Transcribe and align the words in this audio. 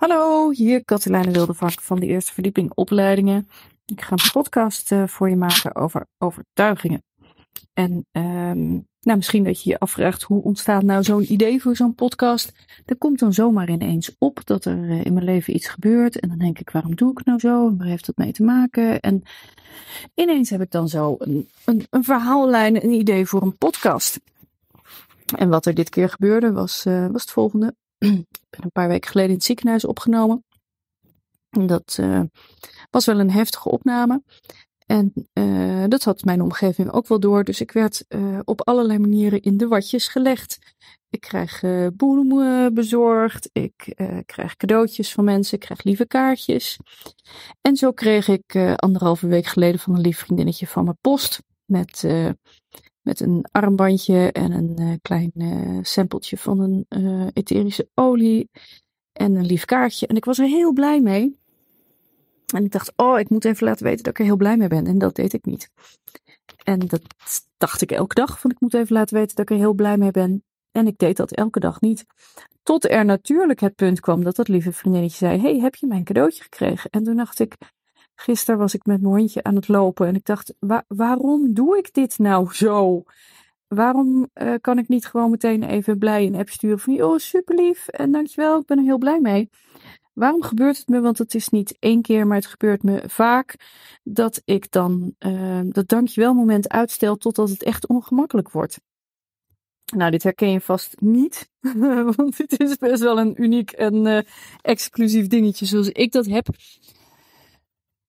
Hallo, 0.00 0.50
hier 0.50 0.84
Katelijne 0.84 1.30
Wildevank 1.30 1.80
van 1.80 2.00
de 2.00 2.06
Eerste 2.06 2.32
Verdieping 2.32 2.72
Opleidingen. 2.74 3.48
Ik 3.86 4.02
ga 4.02 4.12
een 4.12 4.30
podcast 4.32 4.92
uh, 4.92 5.06
voor 5.06 5.28
je 5.28 5.36
maken 5.36 5.74
over 5.74 6.06
overtuigingen. 6.18 7.02
En 7.72 8.06
um, 8.12 8.86
nou, 9.00 9.16
misschien 9.16 9.44
dat 9.44 9.62
je 9.62 9.70
je 9.70 9.78
afvraagt 9.78 10.22
hoe 10.22 10.42
ontstaat 10.42 10.82
nou 10.82 11.02
zo'n 11.02 11.32
idee 11.32 11.62
voor 11.62 11.76
zo'n 11.76 11.94
podcast. 11.94 12.52
Er 12.86 12.96
komt 12.96 13.18
dan 13.18 13.32
zomaar 13.32 13.70
ineens 13.70 14.16
op 14.18 14.40
dat 14.44 14.64
er 14.64 14.78
uh, 14.78 15.04
in 15.04 15.12
mijn 15.12 15.24
leven 15.24 15.54
iets 15.54 15.68
gebeurt. 15.68 16.20
En 16.20 16.28
dan 16.28 16.38
denk 16.38 16.58
ik, 16.58 16.70
waarom 16.70 16.94
doe 16.94 17.10
ik 17.10 17.24
nou 17.24 17.38
zo? 17.38 17.68
En 17.68 17.78
waar 17.78 17.86
heeft 17.86 18.06
dat 18.06 18.16
mee 18.16 18.32
te 18.32 18.42
maken? 18.42 19.00
En 19.00 19.22
ineens 20.14 20.50
heb 20.50 20.60
ik 20.60 20.70
dan 20.70 20.88
zo 20.88 21.14
een, 21.18 21.48
een, 21.64 21.86
een 21.90 22.04
verhaallijn, 22.04 22.84
een 22.84 22.92
idee 22.92 23.26
voor 23.26 23.42
een 23.42 23.56
podcast. 23.56 24.20
En 25.36 25.48
wat 25.48 25.66
er 25.66 25.74
dit 25.74 25.88
keer 25.88 26.08
gebeurde 26.08 26.52
was, 26.52 26.84
uh, 26.86 27.06
was 27.06 27.20
het 27.20 27.30
volgende. 27.30 27.74
Ik 28.00 28.48
ben 28.50 28.64
een 28.64 28.72
paar 28.72 28.88
weken 28.88 29.10
geleden 29.10 29.30
in 29.30 29.36
het 29.36 29.46
ziekenhuis 29.46 29.84
opgenomen. 29.84 30.44
En 31.50 31.66
dat 31.66 31.96
uh, 32.00 32.22
was 32.90 33.06
wel 33.06 33.20
een 33.20 33.30
heftige 33.30 33.68
opname. 33.68 34.22
En 34.86 35.12
uh, 35.34 35.84
dat 35.88 36.04
had 36.04 36.24
mijn 36.24 36.42
omgeving 36.42 36.92
ook 36.92 37.06
wel 37.06 37.20
door. 37.20 37.44
Dus 37.44 37.60
ik 37.60 37.72
werd 37.72 38.04
uh, 38.08 38.38
op 38.44 38.68
allerlei 38.68 38.98
manieren 38.98 39.40
in 39.40 39.56
de 39.56 39.68
watjes 39.68 40.08
gelegd. 40.08 40.58
Ik 41.08 41.20
krijg 41.20 41.62
uh, 41.62 41.86
bloemen 41.96 42.74
bezorgd. 42.74 43.50
Ik 43.52 43.94
krijg 44.26 44.56
cadeautjes 44.56 45.12
van 45.12 45.24
mensen. 45.24 45.54
Ik 45.54 45.60
krijg 45.60 45.82
lieve 45.82 46.06
kaartjes. 46.06 46.78
En 47.60 47.76
zo 47.76 47.92
kreeg 47.92 48.28
ik 48.28 48.56
anderhalve 48.76 49.26
week 49.26 49.46
geleden 49.46 49.80
van 49.80 49.94
een 49.94 50.00
lief 50.00 50.18
vriendinnetje 50.18 50.66
van 50.66 50.84
mijn 50.84 50.98
post. 51.00 51.42
Met, 51.64 52.04
met 53.02 53.20
een 53.20 53.44
armbandje 53.52 54.32
en 54.32 54.52
een 54.52 54.98
klein 55.02 55.32
sampletje 55.82 56.36
van 56.36 56.84
een 56.88 57.30
etherische 57.32 57.88
olie. 57.94 58.50
En 59.12 59.34
een 59.34 59.46
lief 59.46 59.64
kaartje. 59.64 60.06
En 60.06 60.16
ik 60.16 60.24
was 60.24 60.38
er 60.38 60.46
heel 60.46 60.72
blij 60.72 61.00
mee. 61.00 61.38
En 62.54 62.64
ik 62.64 62.72
dacht, 62.72 62.92
oh, 62.96 63.18
ik 63.18 63.28
moet 63.28 63.44
even 63.44 63.66
laten 63.66 63.84
weten 63.84 64.02
dat 64.02 64.12
ik 64.12 64.18
er 64.18 64.24
heel 64.24 64.36
blij 64.36 64.56
mee 64.56 64.68
ben. 64.68 64.86
En 64.86 64.98
dat 64.98 65.14
deed 65.14 65.32
ik 65.32 65.44
niet. 65.44 65.70
En 66.64 66.78
dat 66.78 67.02
dacht 67.56 67.82
ik 67.82 67.92
elke 67.92 68.14
dag, 68.14 68.40
van 68.40 68.50
ik 68.50 68.60
moet 68.60 68.74
even 68.74 68.94
laten 68.94 69.16
weten 69.16 69.36
dat 69.36 69.44
ik 69.44 69.50
er 69.50 69.62
heel 69.62 69.74
blij 69.74 69.96
mee 69.96 70.10
ben. 70.10 70.44
En 70.72 70.86
ik 70.86 70.98
deed 70.98 71.16
dat 71.16 71.32
elke 71.32 71.60
dag 71.60 71.80
niet. 71.80 72.04
Tot 72.62 72.90
er 72.90 73.04
natuurlijk 73.04 73.60
het 73.60 73.74
punt 73.74 74.00
kwam 74.00 74.24
dat 74.24 74.36
dat 74.36 74.48
lieve 74.48 74.72
vriendinnetje 74.72 75.16
zei, 75.16 75.40
hey, 75.40 75.58
heb 75.58 75.74
je 75.74 75.86
mijn 75.86 76.04
cadeautje 76.04 76.42
gekregen? 76.42 76.90
En 76.90 77.04
toen 77.04 77.16
dacht 77.16 77.38
ik, 77.40 77.56
gisteren 78.20 78.60
was 78.60 78.74
ik 78.74 78.86
met 78.86 79.00
mijn 79.00 79.14
hondje 79.14 79.42
aan 79.42 79.54
het 79.54 79.68
lopen. 79.68 80.06
En 80.06 80.14
ik 80.14 80.24
dacht, 80.24 80.54
wa 80.58 80.84
waarom 80.88 81.54
doe 81.54 81.78
ik 81.78 81.94
dit 81.94 82.18
nou 82.18 82.54
zo? 82.64 83.02
Waarom 83.68 84.28
uh, 84.34 84.54
kan 84.60 84.78
ik 84.78 84.88
niet 84.88 85.06
gewoon 85.06 85.30
meteen 85.30 85.62
even 85.62 85.98
blij 85.98 86.26
een 86.26 86.34
app 86.34 86.48
sturen 86.48 86.78
van, 86.78 87.02
oh, 87.02 87.18
super 87.18 87.54
lief 87.54 87.88
en 87.88 88.12
dankjewel, 88.12 88.60
ik 88.60 88.66
ben 88.66 88.78
er 88.78 88.84
heel 88.84 88.98
blij 88.98 89.20
mee. 89.20 89.50
Waarom 90.12 90.42
gebeurt 90.42 90.78
het 90.78 90.88
me? 90.88 91.00
Want 91.00 91.18
het 91.18 91.34
is 91.34 91.48
niet 91.48 91.76
één 91.78 92.02
keer, 92.02 92.26
maar 92.26 92.36
het 92.36 92.46
gebeurt 92.46 92.82
me 92.82 93.02
vaak 93.06 93.56
dat 94.02 94.42
ik 94.44 94.70
dan 94.70 95.14
uh, 95.18 95.60
dat 95.64 95.88
dankjewel 95.88 96.34
moment 96.34 96.68
uitstel 96.68 97.16
totdat 97.16 97.48
het 97.48 97.62
echt 97.62 97.86
ongemakkelijk 97.86 98.50
wordt. 98.50 98.80
Nou, 99.96 100.10
dit 100.10 100.22
herken 100.22 100.50
je 100.50 100.60
vast 100.60 101.00
niet, 101.00 101.50
want 102.16 102.36
dit 102.36 102.60
is 102.60 102.76
best 102.76 103.02
wel 103.02 103.18
een 103.18 103.42
uniek 103.42 103.70
en 103.70 104.06
uh, 104.06 104.20
exclusief 104.60 105.26
dingetje 105.26 105.66
zoals 105.66 105.88
ik 105.88 106.12
dat 106.12 106.26
heb. 106.26 106.48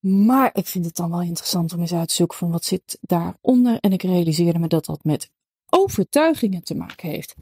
Maar 0.01 0.49
ik 0.53 0.67
vind 0.67 0.85
het 0.85 0.95
dan 0.95 1.09
wel 1.09 1.21
interessant 1.21 1.73
om 1.73 1.79
eens 1.79 1.93
uit 1.93 2.07
te 2.07 2.13
zoeken 2.13 2.37
van 2.37 2.51
wat 2.51 2.65
zit 2.65 2.97
daaronder. 3.01 3.77
En 3.79 3.91
ik 3.91 4.03
realiseerde 4.03 4.59
me 4.59 4.67
dat 4.67 4.85
dat 4.85 5.03
met 5.03 5.29
overtuigingen 5.69 6.63
te 6.63 6.75
maken 6.75 7.09
heeft. 7.09 7.35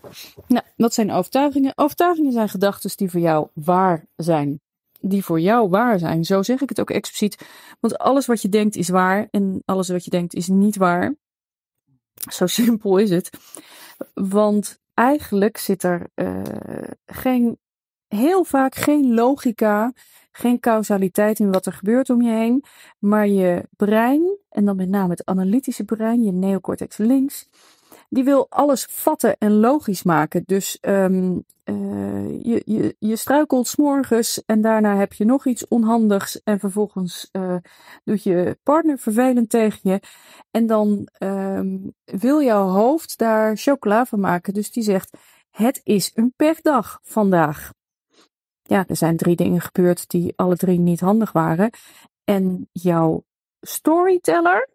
Nou, 0.47 0.65
wat 0.75 0.93
zijn 0.93 1.11
overtuigingen? 1.11 1.73
Overtuigingen 1.75 2.31
zijn 2.31 2.49
gedachten 2.49 2.91
die 2.95 3.09
voor 3.09 3.19
jou 3.19 3.47
waar 3.53 4.05
zijn. 4.15 4.61
Die 4.99 5.23
voor 5.23 5.39
jou 5.39 5.69
waar 5.69 5.99
zijn. 5.99 6.25
Zo 6.25 6.43
zeg 6.43 6.61
ik 6.61 6.69
het 6.69 6.79
ook 6.79 6.89
expliciet. 6.89 7.47
Want 7.79 7.97
alles 7.97 8.25
wat 8.25 8.41
je 8.41 8.49
denkt 8.49 8.75
is 8.75 8.89
waar 8.89 9.27
en 9.31 9.61
alles 9.65 9.89
wat 9.89 10.03
je 10.03 10.09
denkt 10.09 10.33
is 10.33 10.47
niet 10.47 10.75
waar. 10.75 11.15
Zo 12.31 12.47
simpel 12.47 12.97
is 12.97 13.09
het. 13.09 13.29
Want 14.13 14.79
eigenlijk 14.93 15.57
zit 15.57 15.83
er 15.83 16.09
uh, 16.15 16.41
geen, 17.05 17.57
heel 18.09 18.43
vaak 18.43 18.75
geen 18.75 19.13
logica, 19.13 19.93
geen 20.31 20.59
causaliteit 20.59 21.39
in 21.39 21.51
wat 21.51 21.65
er 21.65 21.73
gebeurt 21.73 22.09
om 22.09 22.21
je 22.21 22.31
heen. 22.31 22.63
Maar 22.99 23.27
je 23.27 23.63
brein, 23.75 24.37
en 24.49 24.65
dan 24.65 24.75
met 24.75 24.89
name 24.89 25.09
het 25.09 25.25
analytische 25.25 25.83
brein, 25.85 26.23
je 26.23 26.31
neocortex 26.31 26.97
links, 26.97 27.49
die 28.09 28.23
wil 28.23 28.47
alles 28.49 28.87
vatten 28.89 29.37
en 29.37 29.51
logisch 29.51 30.03
maken. 30.03 30.43
Dus 30.45 30.77
um, 30.81 31.43
uh, 31.65 32.41
je, 32.41 32.61
je, 32.65 32.95
je 32.99 33.15
struikelt 33.15 33.67
s'morgens 33.67 34.43
en 34.45 34.61
daarna 34.61 34.95
heb 34.95 35.13
je 35.13 35.25
nog 35.25 35.45
iets 35.45 35.67
onhandigs 35.67 36.43
en 36.43 36.59
vervolgens 36.59 37.29
uh, 37.31 37.55
doet 38.03 38.23
je 38.23 38.57
partner 38.63 38.97
vervelend 38.97 39.49
tegen 39.49 39.79
je. 39.81 39.99
En 40.51 40.67
dan 40.67 41.07
um, 41.19 41.93
wil 42.05 42.41
jouw 42.41 42.67
hoofd 42.67 43.17
daar 43.17 43.57
chocola 43.57 44.05
van 44.05 44.19
maken. 44.19 44.53
Dus 44.53 44.71
die 44.71 44.83
zegt, 44.83 45.17
het 45.51 45.81
is 45.83 46.11
een 46.13 46.33
pechdag 46.35 46.99
vandaag. 47.03 47.71
Ja, 48.69 48.87
er 48.87 48.95
zijn 48.95 49.17
drie 49.17 49.35
dingen 49.35 49.61
gebeurd 49.61 50.09
die 50.09 50.33
alle 50.35 50.55
drie 50.55 50.79
niet 50.79 50.99
handig 50.99 51.31
waren. 51.31 51.69
En 52.23 52.69
jouw 52.71 53.23
storyteller, 53.61 54.69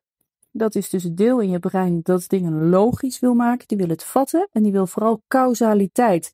dat 0.51 0.75
is 0.75 0.91
dus 0.91 1.03
het 1.03 1.17
deel 1.17 1.41
in 1.41 1.51
je 1.51 1.59
brein 1.59 2.01
dat 2.03 2.29
dingen 2.29 2.69
logisch 2.69 3.19
wil 3.19 3.35
maken. 3.35 3.67
Die 3.67 3.79
wil 3.79 3.89
het 3.89 4.05
vatten 4.05 4.49
en 4.53 4.63
die 4.63 4.73
wil 4.73 4.87
vooral 4.87 5.23
causaliteit. 5.29 6.33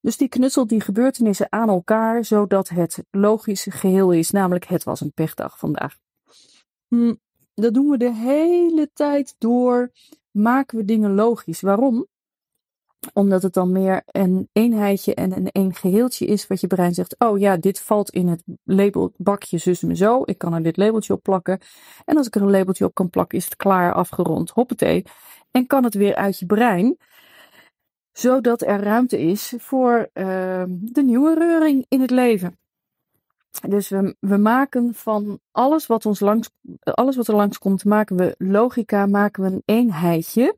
Dus 0.00 0.16
die 0.16 0.28
knutselt 0.28 0.68
die 0.68 0.80
gebeurtenissen 0.80 1.52
aan 1.52 1.68
elkaar, 1.68 2.24
zodat 2.24 2.68
het 2.68 3.04
logisch 3.10 3.66
geheel 3.70 4.12
is. 4.12 4.30
Namelijk, 4.30 4.64
het 4.64 4.84
was 4.84 5.00
een 5.00 5.12
pechdag 5.12 5.58
vandaag. 5.58 5.96
Hm, 6.88 7.14
dat 7.54 7.74
doen 7.74 7.90
we 7.90 7.96
de 7.96 8.12
hele 8.12 8.90
tijd 8.92 9.34
door. 9.38 9.90
Maken 10.30 10.78
we 10.78 10.84
dingen 10.84 11.14
logisch. 11.14 11.60
Waarom? 11.60 12.06
Omdat 13.12 13.42
het 13.42 13.54
dan 13.54 13.72
meer 13.72 14.02
een 14.06 14.48
eenheidje 14.52 15.14
en 15.14 15.36
een 15.36 15.50
één 15.50 15.74
geheeltje 15.74 16.26
is 16.26 16.46
wat 16.46 16.60
je 16.60 16.66
brein 16.66 16.94
zegt. 16.94 17.14
Oh 17.18 17.38
ja, 17.38 17.56
dit 17.56 17.80
valt 17.80 18.10
in 18.10 18.28
het 18.28 18.42
labelbakje 18.64 19.58
zus 19.58 19.80
me 19.80 19.96
zo. 19.96 20.22
Ik 20.24 20.38
kan 20.38 20.54
er 20.54 20.62
dit 20.62 20.76
labeltje 20.76 21.12
op 21.12 21.22
plakken. 21.22 21.60
En 22.04 22.16
als 22.16 22.26
ik 22.26 22.34
er 22.34 22.42
een 22.42 22.50
labeltje 22.50 22.84
op 22.84 22.94
kan 22.94 23.10
plakken, 23.10 23.38
is 23.38 23.44
het 23.44 23.56
klaar, 23.56 23.92
afgerond, 23.92 24.50
hoppatee. 24.50 25.04
En 25.50 25.66
kan 25.66 25.84
het 25.84 25.94
weer 25.94 26.14
uit 26.14 26.38
je 26.38 26.46
brein. 26.46 26.96
Zodat 28.12 28.62
er 28.62 28.82
ruimte 28.82 29.20
is 29.20 29.54
voor 29.58 30.08
uh, 30.14 30.62
de 30.66 31.02
nieuwe 31.02 31.34
reuring 31.34 31.84
in 31.88 32.00
het 32.00 32.10
leven. 32.10 32.58
Dus 33.68 33.88
we, 33.88 34.16
we 34.20 34.36
maken 34.36 34.94
van 34.94 35.40
alles 35.50 35.86
wat, 35.86 36.06
ons 36.06 36.20
langs, 36.20 36.50
alles 36.82 37.16
wat 37.16 37.28
er 37.28 37.34
langs 37.34 37.58
komt, 37.58 37.84
maken 37.84 38.16
we 38.16 38.34
logica, 38.38 39.06
maken 39.06 39.42
we 39.42 39.48
een 39.48 39.62
eenheidje 39.64 40.56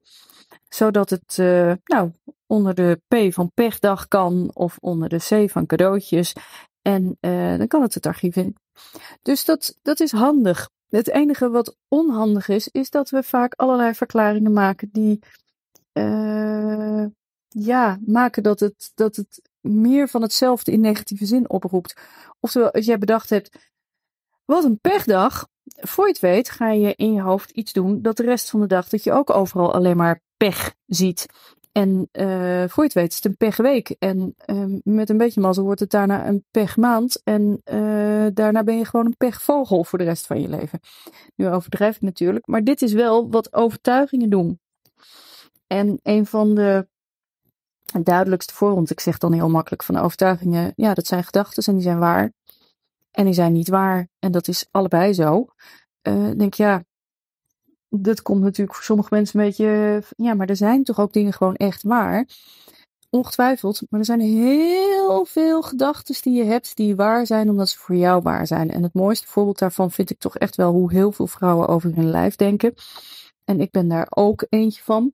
zodat 0.68 1.10
het 1.10 1.36
uh, 1.40 1.72
nou, 1.84 2.12
onder 2.46 2.74
de 2.74 3.00
P 3.08 3.32
van 3.32 3.50
pechdag 3.54 4.08
kan 4.08 4.50
of 4.54 4.76
onder 4.80 5.08
de 5.08 5.44
C 5.46 5.50
van 5.50 5.66
cadeautjes. 5.66 6.32
En 6.82 7.16
uh, 7.20 7.58
dan 7.58 7.66
kan 7.66 7.82
het 7.82 7.94
het 7.94 8.06
archief 8.06 8.36
in. 8.36 8.56
Dus 9.22 9.44
dat, 9.44 9.78
dat 9.82 10.00
is 10.00 10.12
handig. 10.12 10.68
Het 10.88 11.08
enige 11.08 11.50
wat 11.50 11.76
onhandig 11.88 12.48
is, 12.48 12.68
is 12.68 12.90
dat 12.90 13.10
we 13.10 13.22
vaak 13.22 13.54
allerlei 13.54 13.94
verklaringen 13.94 14.52
maken 14.52 14.88
die 14.92 15.18
uh, 15.92 17.06
ja, 17.48 17.98
maken 18.06 18.42
dat 18.42 18.60
het, 18.60 18.90
dat 18.94 19.16
het 19.16 19.42
meer 19.60 20.08
van 20.08 20.22
hetzelfde 20.22 20.72
in 20.72 20.80
negatieve 20.80 21.26
zin 21.26 21.50
oproept. 21.50 22.00
Oftewel, 22.40 22.70
als 22.70 22.86
jij 22.86 22.98
bedacht 22.98 23.30
hebt, 23.30 23.72
wat 24.44 24.64
een 24.64 24.80
pechdag. 24.80 25.46
Voor 25.80 26.04
je 26.04 26.12
het 26.12 26.20
weet 26.20 26.50
ga 26.50 26.70
je 26.70 26.94
in 26.94 27.12
je 27.12 27.20
hoofd 27.20 27.50
iets 27.50 27.72
doen 27.72 28.02
dat 28.02 28.16
de 28.16 28.22
rest 28.22 28.50
van 28.50 28.60
de 28.60 28.66
dag 28.66 28.88
dat 28.88 29.04
je 29.04 29.12
ook 29.12 29.30
overal 29.30 29.74
alleen 29.74 29.96
maar 29.96 30.20
pech 30.44 30.74
ziet. 30.86 31.26
En 31.72 32.08
uh, 32.12 32.64
voor 32.68 32.82
je 32.82 32.88
het 32.88 32.92
weet 32.92 33.10
is 33.10 33.16
het 33.16 33.24
een 33.24 33.36
pechweek. 33.36 33.88
En 33.98 34.34
uh, 34.46 34.80
met 34.82 35.10
een 35.10 35.16
beetje 35.16 35.40
mazzel 35.40 35.64
wordt 35.64 35.80
het 35.80 35.90
daarna 35.90 36.26
een 36.26 36.44
pechmaand. 36.50 37.22
En 37.22 37.62
uh, 37.64 38.26
daarna 38.34 38.64
ben 38.64 38.78
je 38.78 38.84
gewoon 38.84 39.06
een 39.06 39.16
pechvogel 39.16 39.84
voor 39.84 39.98
de 39.98 40.04
rest 40.04 40.26
van 40.26 40.40
je 40.40 40.48
leven. 40.48 40.80
Nu 41.34 41.48
overdrijf 41.48 41.96
ik 41.96 42.02
natuurlijk. 42.02 42.46
Maar 42.46 42.64
dit 42.64 42.82
is 42.82 42.92
wel 42.92 43.30
wat 43.30 43.52
overtuigingen 43.52 44.30
doen. 44.30 44.60
En 45.66 46.00
een 46.02 46.26
van 46.26 46.54
de 46.54 46.88
duidelijkste 48.02 48.54
voorbeelden, 48.54 48.90
ik 48.90 49.00
zeg 49.00 49.18
dan 49.18 49.32
heel 49.32 49.50
makkelijk 49.50 49.82
van 49.82 49.96
overtuigingen. 49.96 50.72
Ja, 50.76 50.94
dat 50.94 51.06
zijn 51.06 51.24
gedachten 51.24 51.62
en 51.62 51.74
die 51.74 51.82
zijn 51.82 51.98
waar. 51.98 52.32
En 53.10 53.24
die 53.24 53.34
zijn 53.34 53.52
niet 53.52 53.68
waar. 53.68 54.08
En 54.18 54.32
dat 54.32 54.48
is 54.48 54.66
allebei 54.70 55.12
zo. 55.12 55.46
Uh, 56.08 56.30
denk 56.36 56.54
ja, 56.54 56.84
dat 57.98 58.22
komt 58.22 58.42
natuurlijk 58.42 58.76
voor 58.76 58.84
sommige 58.84 59.14
mensen 59.14 59.40
een 59.40 59.46
beetje. 59.46 60.02
Ja, 60.16 60.34
maar 60.34 60.48
er 60.48 60.56
zijn 60.56 60.84
toch 60.84 61.00
ook 61.00 61.12
dingen 61.12 61.32
gewoon 61.32 61.54
echt 61.54 61.82
waar. 61.82 62.28
Ongetwijfeld. 63.10 63.82
Maar 63.88 64.00
er 64.00 64.06
zijn 64.06 64.20
heel 64.20 65.24
veel 65.24 65.62
gedachten 65.62 66.22
die 66.22 66.34
je 66.34 66.44
hebt 66.44 66.76
die 66.76 66.96
waar 66.96 67.26
zijn 67.26 67.48
omdat 67.48 67.68
ze 67.68 67.78
voor 67.78 67.96
jou 67.96 68.22
waar 68.22 68.46
zijn. 68.46 68.70
En 68.70 68.82
het 68.82 68.94
mooiste 68.94 69.26
voorbeeld 69.26 69.58
daarvan 69.58 69.90
vind 69.90 70.10
ik 70.10 70.18
toch 70.18 70.36
echt 70.36 70.56
wel 70.56 70.72
hoe 70.72 70.92
heel 70.92 71.12
veel 71.12 71.26
vrouwen 71.26 71.68
over 71.68 71.94
hun 71.94 72.10
lijf 72.10 72.36
denken. 72.36 72.74
En 73.44 73.60
ik 73.60 73.70
ben 73.70 73.88
daar 73.88 74.06
ook 74.10 74.46
eentje 74.48 74.82
van. 74.82 75.12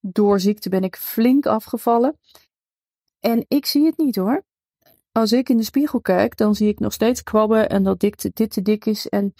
Door 0.00 0.40
ziekte 0.40 0.68
ben 0.68 0.82
ik 0.82 0.96
flink 0.96 1.46
afgevallen. 1.46 2.18
En 3.20 3.44
ik 3.48 3.66
zie 3.66 3.86
het 3.86 3.98
niet 3.98 4.16
hoor 4.16 4.44
als 5.18 5.32
ik 5.32 5.48
in 5.48 5.56
de 5.56 5.62
spiegel 5.62 6.00
kijk, 6.00 6.36
dan 6.36 6.54
zie 6.54 6.68
ik 6.68 6.78
nog 6.78 6.92
steeds 6.92 7.22
kwabben 7.22 7.68
en 7.68 7.82
dat 7.82 8.00
dit, 8.00 8.30
dit 8.32 8.50
te 8.50 8.62
dik 8.62 8.86
is. 8.86 9.08
En 9.08 9.34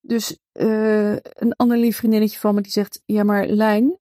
dus 0.00 0.38
uh, 0.52 1.12
een 1.12 1.56
ander 1.56 1.78
lief 1.78 1.96
vriendinnetje 1.96 2.38
van 2.38 2.54
me 2.54 2.60
die 2.60 2.72
zegt, 2.72 3.02
ja 3.04 3.22
maar 3.22 3.46
Lijn, 3.46 3.98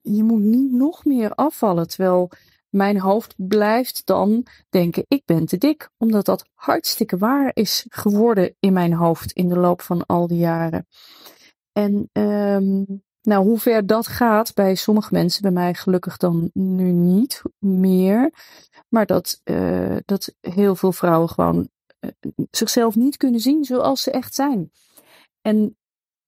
je 0.00 0.22
moet 0.22 0.42
niet 0.42 0.72
nog 0.72 1.04
meer 1.04 1.34
afvallen. 1.34 1.88
Terwijl 1.88 2.30
mijn 2.68 2.98
hoofd 3.00 3.34
blijft 3.36 4.06
dan 4.06 4.46
denken, 4.68 5.04
ik 5.08 5.22
ben 5.24 5.46
te 5.46 5.58
dik. 5.58 5.90
Omdat 5.98 6.24
dat 6.24 6.44
hartstikke 6.54 7.16
waar 7.16 7.50
is 7.52 7.86
geworden 7.88 8.56
in 8.60 8.72
mijn 8.72 8.92
hoofd 8.92 9.32
in 9.32 9.48
de 9.48 9.58
loop 9.58 9.80
van 9.82 10.06
al 10.06 10.26
die 10.26 10.38
jaren. 10.38 10.86
En 11.72 12.10
um, 12.12 13.02
nou, 13.22 13.44
hoe 13.44 13.58
ver 13.58 13.86
dat 13.86 14.06
gaat 14.06 14.54
bij 14.54 14.74
sommige 14.74 15.08
mensen, 15.12 15.42
bij 15.42 15.50
mij 15.50 15.74
gelukkig 15.74 16.16
dan 16.16 16.50
nu 16.52 16.92
niet 16.92 17.42
meer. 17.58 18.32
Maar 18.88 19.06
dat, 19.06 19.40
uh, 19.44 19.96
dat 20.04 20.34
heel 20.40 20.74
veel 20.74 20.92
vrouwen 20.92 21.28
gewoon 21.28 21.68
zichzelf 22.50 22.94
niet 22.94 23.16
kunnen 23.16 23.40
zien 23.40 23.64
zoals 23.64 24.02
ze 24.02 24.10
echt 24.10 24.34
zijn. 24.34 24.70
En 25.46 25.76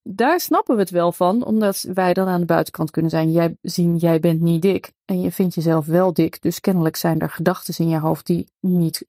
daar 0.03 0.41
snappen 0.41 0.75
we 0.75 0.81
het 0.81 0.91
wel 0.91 1.13
van, 1.13 1.45
omdat 1.45 1.87
wij 1.95 2.15
dan 2.15 2.29
aan 2.29 2.41
de 2.41 2.47
buitenkant 2.47 2.91
kunnen 2.91 3.11
zijn. 3.11 3.33
Jij, 3.33 3.57
zien, 3.63 3.97
jij 3.97 4.21
bent 4.21 4.41
niet 4.41 4.63
dik 4.63 4.93
en 5.05 5.21
je 5.21 5.33
vindt 5.33 5.55
jezelf 5.55 5.87
wel 5.87 6.13
dik. 6.13 6.43
Dus 6.43 6.61
kennelijk 6.61 6.97
zijn 6.97 7.19
er 7.19 7.31
gedachten 7.31 7.75
in 7.79 7.89
je 7.89 7.99
hoofd 7.99 8.27
die 8.27 8.51
niet 8.61 9.07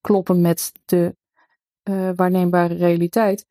kloppen 0.00 0.40
met 0.40 0.72
de 0.84 1.16
uh, 1.90 2.10
waarneembare 2.14 2.74
realiteit. 2.74 3.46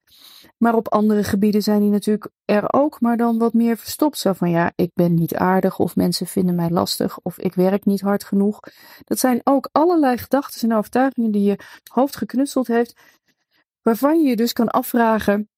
Maar 0.58 0.76
op 0.76 0.88
andere 0.88 1.24
gebieden 1.24 1.62
zijn 1.62 1.82
die 1.82 1.90
natuurlijk 1.90 2.30
er 2.46 2.74
ook, 2.74 3.02
maar 3.02 3.18
dan 3.18 3.38
wat 3.38 3.54
meer 3.54 3.78
verstopt. 3.78 4.18
Zo 4.18 4.34
van 4.34 4.50
ja, 4.50 4.72
ik 4.76 4.92
ben 4.94 5.14
niet 5.14 5.36
aardig 5.36 5.80
of 5.80 5.96
mensen 5.96 6.28
vinden 6.28 6.56
mij 6.56 6.70
lastig 6.70 7.20
of 7.20 7.40
ik 7.40 7.54
werk 7.54 7.86
niet 7.86 8.02
hard 8.02 8.24
genoeg. 8.24 8.60
Dat 9.04 9.20
zijn 9.20 9.42
ook 9.44 9.70
allerlei 9.72 10.18
gedachten 10.18 10.70
en 10.70 10.78
overtuigingen 10.78 11.32
die 11.32 11.44
je 11.44 11.60
hoofd 11.92 12.16
geknutseld 12.16 12.68
heeft, 12.68 12.96
waarvan 13.82 14.22
je 14.22 14.30
je 14.30 14.36
dus 14.36 14.54
kan 14.54 14.68
afvragen, 14.68 15.50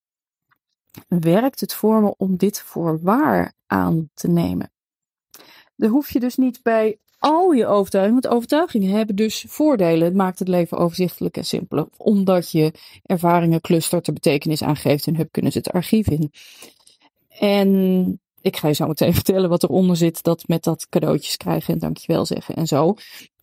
werkt 1.07 1.59
het 1.59 1.73
voor 1.73 2.01
me 2.01 2.13
om 2.17 2.37
dit 2.37 2.61
voor 2.61 2.99
waar 3.01 3.53
aan 3.67 4.09
te 4.13 4.27
nemen? 4.27 4.71
Dan 5.75 5.89
hoef 5.89 6.11
je 6.11 6.19
dus 6.19 6.35
niet 6.35 6.59
bij 6.63 6.97
al 7.19 7.51
je 7.51 7.65
overtuigingen, 7.67 8.21
want 8.21 8.33
overtuigingen 8.35 8.89
hebben 8.89 9.15
dus 9.15 9.45
voordelen. 9.47 10.07
Het 10.07 10.15
maakt 10.15 10.39
het 10.39 10.47
leven 10.47 10.77
overzichtelijk 10.77 11.37
en 11.37 11.45
simpeler, 11.45 11.87
omdat 11.97 12.51
je 12.51 12.71
ervaringen 13.03 13.61
clustert, 13.61 14.05
de 14.05 14.13
betekenis 14.13 14.63
aangeeft 14.63 15.07
en 15.07 15.15
hup 15.15 15.31
kunnen 15.31 15.51
ze 15.51 15.57
het 15.57 15.71
archief 15.71 16.07
in. 16.07 16.31
En 17.39 18.19
ik 18.41 18.57
ga 18.57 18.67
je 18.67 18.73
zo 18.73 18.87
meteen 18.87 19.13
vertellen 19.21 19.49
wat 19.49 19.63
eronder 19.63 19.95
zit, 19.95 20.23
dat 20.23 20.47
met 20.47 20.63
dat 20.63 20.87
cadeautjes 20.89 21.37
krijgen 21.37 21.73
en 21.73 21.79
dankjewel 21.79 22.25
zeggen 22.25 22.55
en 22.55 22.67
zo. 22.67 22.95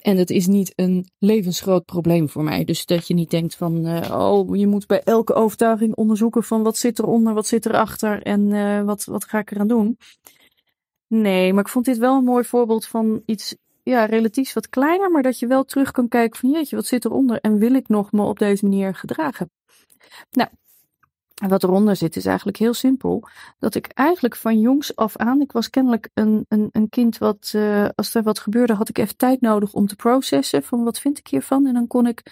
En 0.03 0.17
het 0.17 0.31
is 0.31 0.47
niet 0.47 0.73
een 0.77 1.11
levensgroot 1.19 1.85
probleem 1.85 2.29
voor 2.29 2.45
mij. 2.45 2.65
Dus 2.65 2.87
dat 2.87 3.07
je 3.07 3.15
niet 3.15 3.31
denkt 3.31 3.55
van, 3.55 3.87
uh, 3.87 4.19
oh, 4.19 4.57
je 4.57 4.67
moet 4.67 4.87
bij 4.87 5.03
elke 5.03 5.35
overtuiging 5.35 5.95
onderzoeken 5.95 6.43
van 6.43 6.63
wat 6.63 6.77
zit 6.77 6.99
eronder, 6.99 7.35
wat 7.35 7.47
zit 7.47 7.67
erachter 7.67 8.23
en 8.23 8.41
uh, 8.41 8.83
wat, 8.83 9.05
wat 9.05 9.25
ga 9.25 9.39
ik 9.39 9.51
eraan 9.51 9.69
doen. 9.69 9.99
Nee, 11.07 11.53
maar 11.53 11.63
ik 11.63 11.69
vond 11.69 11.85
dit 11.85 11.99
wel 11.99 12.17
een 12.17 12.25
mooi 12.25 12.45
voorbeeld 12.45 12.87
van 12.87 13.23
iets 13.27 13.57
ja, 13.83 14.05
relatief 14.05 14.53
wat 14.53 14.69
kleiner, 14.69 15.11
maar 15.11 15.23
dat 15.23 15.39
je 15.39 15.47
wel 15.47 15.65
terug 15.65 15.91
kan 15.91 16.09
kijken 16.09 16.39
van 16.39 16.51
jeetje, 16.51 16.77
wat 16.77 16.87
zit 16.87 17.05
eronder 17.05 17.41
en 17.41 17.59
wil 17.59 17.75
ik 17.75 17.89
nog 17.89 18.13
me 18.13 18.23
op 18.23 18.39
deze 18.39 18.65
manier 18.65 18.95
gedragen? 18.95 19.51
Nou, 20.31 20.49
wat 21.49 21.62
eronder 21.62 21.97
zit 21.97 22.17
is 22.17 22.27
eigenlijk 22.27 22.56
heel 22.56 22.75
simpel. 22.75 23.29
Dat 23.59 23.75
ik 23.75 23.87
eigenlijk 23.87 24.37
van 24.37 24.61
jongs 24.61 24.97
af 24.97 25.17
aan, 25.17 25.41
ik 25.41 25.53
was 25.53 25.71
kennelijk 25.71 26.09
een, 26.15 26.44
een, 26.49 26.69
een 26.73 26.89
kind 26.89 27.19
wat, 27.19 27.53
uh, 27.56 27.89
als 27.94 28.15
er 28.15 28.23
wat 28.23 28.39
gebeurde, 28.39 28.75
had 28.75 28.89
ik 28.89 28.99
even 28.99 29.17
tijd 29.17 29.41
nodig 29.41 29.73
om 29.73 29.87
te 29.87 29.97
processen 29.97 30.62
van 30.62 30.85
wat 30.85 30.99
vind 30.99 31.19
ik 31.19 31.27
hiervan. 31.27 31.67
En 31.67 31.75
dan 31.75 31.87
kon 31.87 32.06
ik 32.06 32.23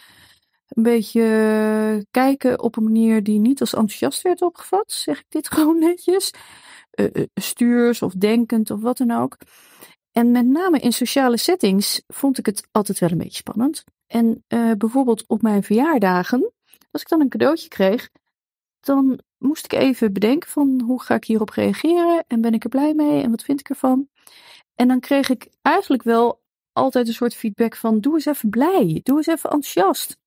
een 0.68 0.82
beetje 0.82 2.06
kijken 2.10 2.62
op 2.62 2.76
een 2.76 2.82
manier 2.82 3.22
die 3.22 3.38
niet 3.38 3.60
als 3.60 3.74
enthousiast 3.74 4.22
werd 4.22 4.42
opgevat, 4.42 4.92
zeg 4.92 5.18
ik 5.18 5.26
dit 5.28 5.50
gewoon 5.54 5.78
netjes. 5.78 6.30
Uh, 6.94 7.24
stuurs 7.34 8.02
of 8.02 8.12
denkend 8.12 8.70
of 8.70 8.80
wat 8.80 8.96
dan 8.96 9.10
ook. 9.10 9.36
En 10.12 10.30
met 10.30 10.46
name 10.46 10.78
in 10.78 10.92
sociale 10.92 11.36
settings 11.36 12.02
vond 12.06 12.38
ik 12.38 12.46
het 12.46 12.68
altijd 12.70 12.98
wel 12.98 13.10
een 13.10 13.18
beetje 13.18 13.36
spannend. 13.36 13.84
En 14.06 14.44
bijvoorbeeld 14.78 15.24
op 15.26 15.42
mijn 15.42 15.62
verjaardagen, 15.62 16.52
als 16.90 17.02
ik 17.02 17.08
dan 17.08 17.20
een 17.20 17.28
cadeautje 17.28 17.68
kreeg, 17.68 18.08
dan 18.80 19.20
moest 19.38 19.64
ik 19.64 19.72
even 19.72 20.12
bedenken 20.12 20.50
van 20.50 20.80
hoe 20.80 21.02
ga 21.02 21.14
ik 21.14 21.24
hierop 21.24 21.50
reageren 21.50 22.24
en 22.26 22.40
ben 22.40 22.54
ik 22.54 22.64
er 22.64 22.70
blij 22.70 22.94
mee 22.94 23.22
en 23.22 23.30
wat 23.30 23.42
vind 23.42 23.60
ik 23.60 23.68
ervan. 23.68 24.08
En 24.74 24.88
dan 24.88 25.00
kreeg 25.00 25.28
ik 25.28 25.48
eigenlijk 25.62 26.02
wel 26.02 26.42
altijd 26.72 27.08
een 27.08 27.14
soort 27.14 27.34
feedback 27.34 27.76
van 27.76 28.00
doe 28.00 28.14
eens 28.14 28.26
even 28.26 28.50
blij, 28.50 29.00
doe 29.02 29.16
eens 29.16 29.26
even 29.26 29.50
enthousiast. 29.50 30.18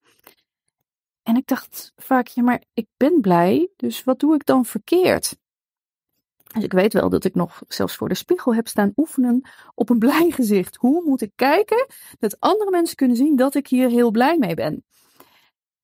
En 1.24 1.36
ik 1.36 1.48
dacht 1.48 1.94
vaak, 1.96 2.28
ja 2.28 2.44
maar 2.44 2.64
ik 2.74 2.88
ben 2.98 3.22
blij, 3.22 3.70
dus 3.76 4.04
wat 4.04 4.20
doe 4.20 4.36
ik 4.36 4.46
dan 4.46 4.66
verkeerd? 4.66 5.38
Dus 6.54 6.64
ik 6.64 6.74
weet 6.74 6.94
wel 6.94 7.10
dat 7.10 7.24
ik 7.24 7.36
nog 7.36 7.62
zelfs 7.68 7.96
voor 7.96 8.10
de 8.10 8.16
spiegel 8.16 8.56
heb 8.56 8.68
staan 8.68 8.92
oefenen 8.96 9.42
op 9.76 9.90
een 9.90 10.00
blij 10.06 10.32
gezicht. 10.32 10.76
Hoe 10.76 11.04
moet 11.06 11.22
ik 11.22 11.32
kijken 11.36 11.88
dat 12.20 12.40
andere 12.40 12.72
mensen 12.72 12.96
kunnen 12.96 13.18
zien 13.18 13.36
dat 13.36 13.56
ik 13.56 13.68
hier 13.68 13.90
heel 13.90 14.12
blij 14.12 14.38
mee 14.38 14.54
ben? 14.54 14.84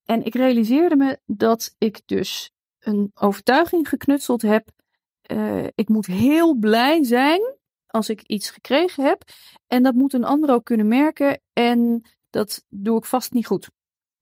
En 0.05 0.25
ik 0.25 0.35
realiseerde 0.35 0.95
me 0.95 1.19
dat 1.25 1.75
ik 1.77 2.01
dus 2.05 2.51
een 2.79 3.11
overtuiging 3.13 3.89
geknutseld 3.89 4.41
heb. 4.41 4.69
Uh, 5.31 5.63
ik 5.75 5.89
moet 5.89 6.05
heel 6.05 6.55
blij 6.55 7.03
zijn 7.03 7.41
als 7.87 8.09
ik 8.09 8.21
iets 8.21 8.49
gekregen 8.49 9.03
heb. 9.03 9.23
En 9.67 9.83
dat 9.83 9.93
moet 9.93 10.13
een 10.13 10.23
ander 10.23 10.53
ook 10.53 10.65
kunnen 10.65 10.87
merken. 10.87 11.41
En 11.53 12.01
dat 12.29 12.65
doe 12.69 12.97
ik 12.97 13.05
vast 13.05 13.31
niet 13.31 13.47
goed. 13.47 13.69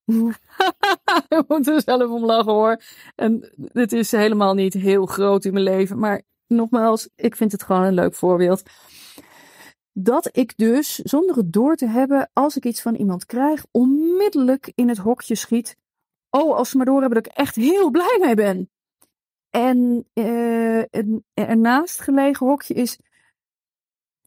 ik 1.27 1.43
moet 1.47 1.67
er 1.67 1.81
zelf 1.81 2.09
om 2.09 2.25
lachen 2.25 2.53
hoor. 2.53 2.81
En 3.15 3.51
dit 3.55 3.93
is 3.93 4.11
helemaal 4.11 4.53
niet 4.53 4.73
heel 4.73 5.05
groot 5.05 5.45
in 5.45 5.53
mijn 5.53 5.65
leven. 5.65 5.99
Maar 5.99 6.21
nogmaals, 6.47 7.09
ik 7.15 7.35
vind 7.35 7.51
het 7.51 7.63
gewoon 7.63 7.83
een 7.83 7.93
leuk 7.93 8.15
voorbeeld. 8.15 8.63
Dat 9.93 10.29
ik 10.31 10.57
dus, 10.57 10.95
zonder 10.95 11.35
het 11.35 11.53
door 11.53 11.75
te 11.75 11.87
hebben, 11.87 12.29
als 12.33 12.57
ik 12.57 12.65
iets 12.65 12.81
van 12.81 12.95
iemand 12.95 13.25
krijg, 13.25 13.65
onmiddellijk 13.71 14.71
in 14.75 14.89
het 14.89 14.97
hokje 14.97 15.35
schiet. 15.35 15.77
Oh, 16.29 16.55
als 16.55 16.69
ze 16.69 16.77
maar 16.77 16.85
door 16.85 17.01
hebben 17.01 17.23
dat 17.23 17.31
ik 17.31 17.37
echt 17.37 17.55
heel 17.55 17.89
blij 17.89 18.17
mee 18.21 18.35
ben. 18.35 18.69
En 19.49 20.05
een 20.13 21.23
ernaast 21.33 22.01
gelegen 22.01 22.47
hokje 22.47 22.73
is. 22.73 22.97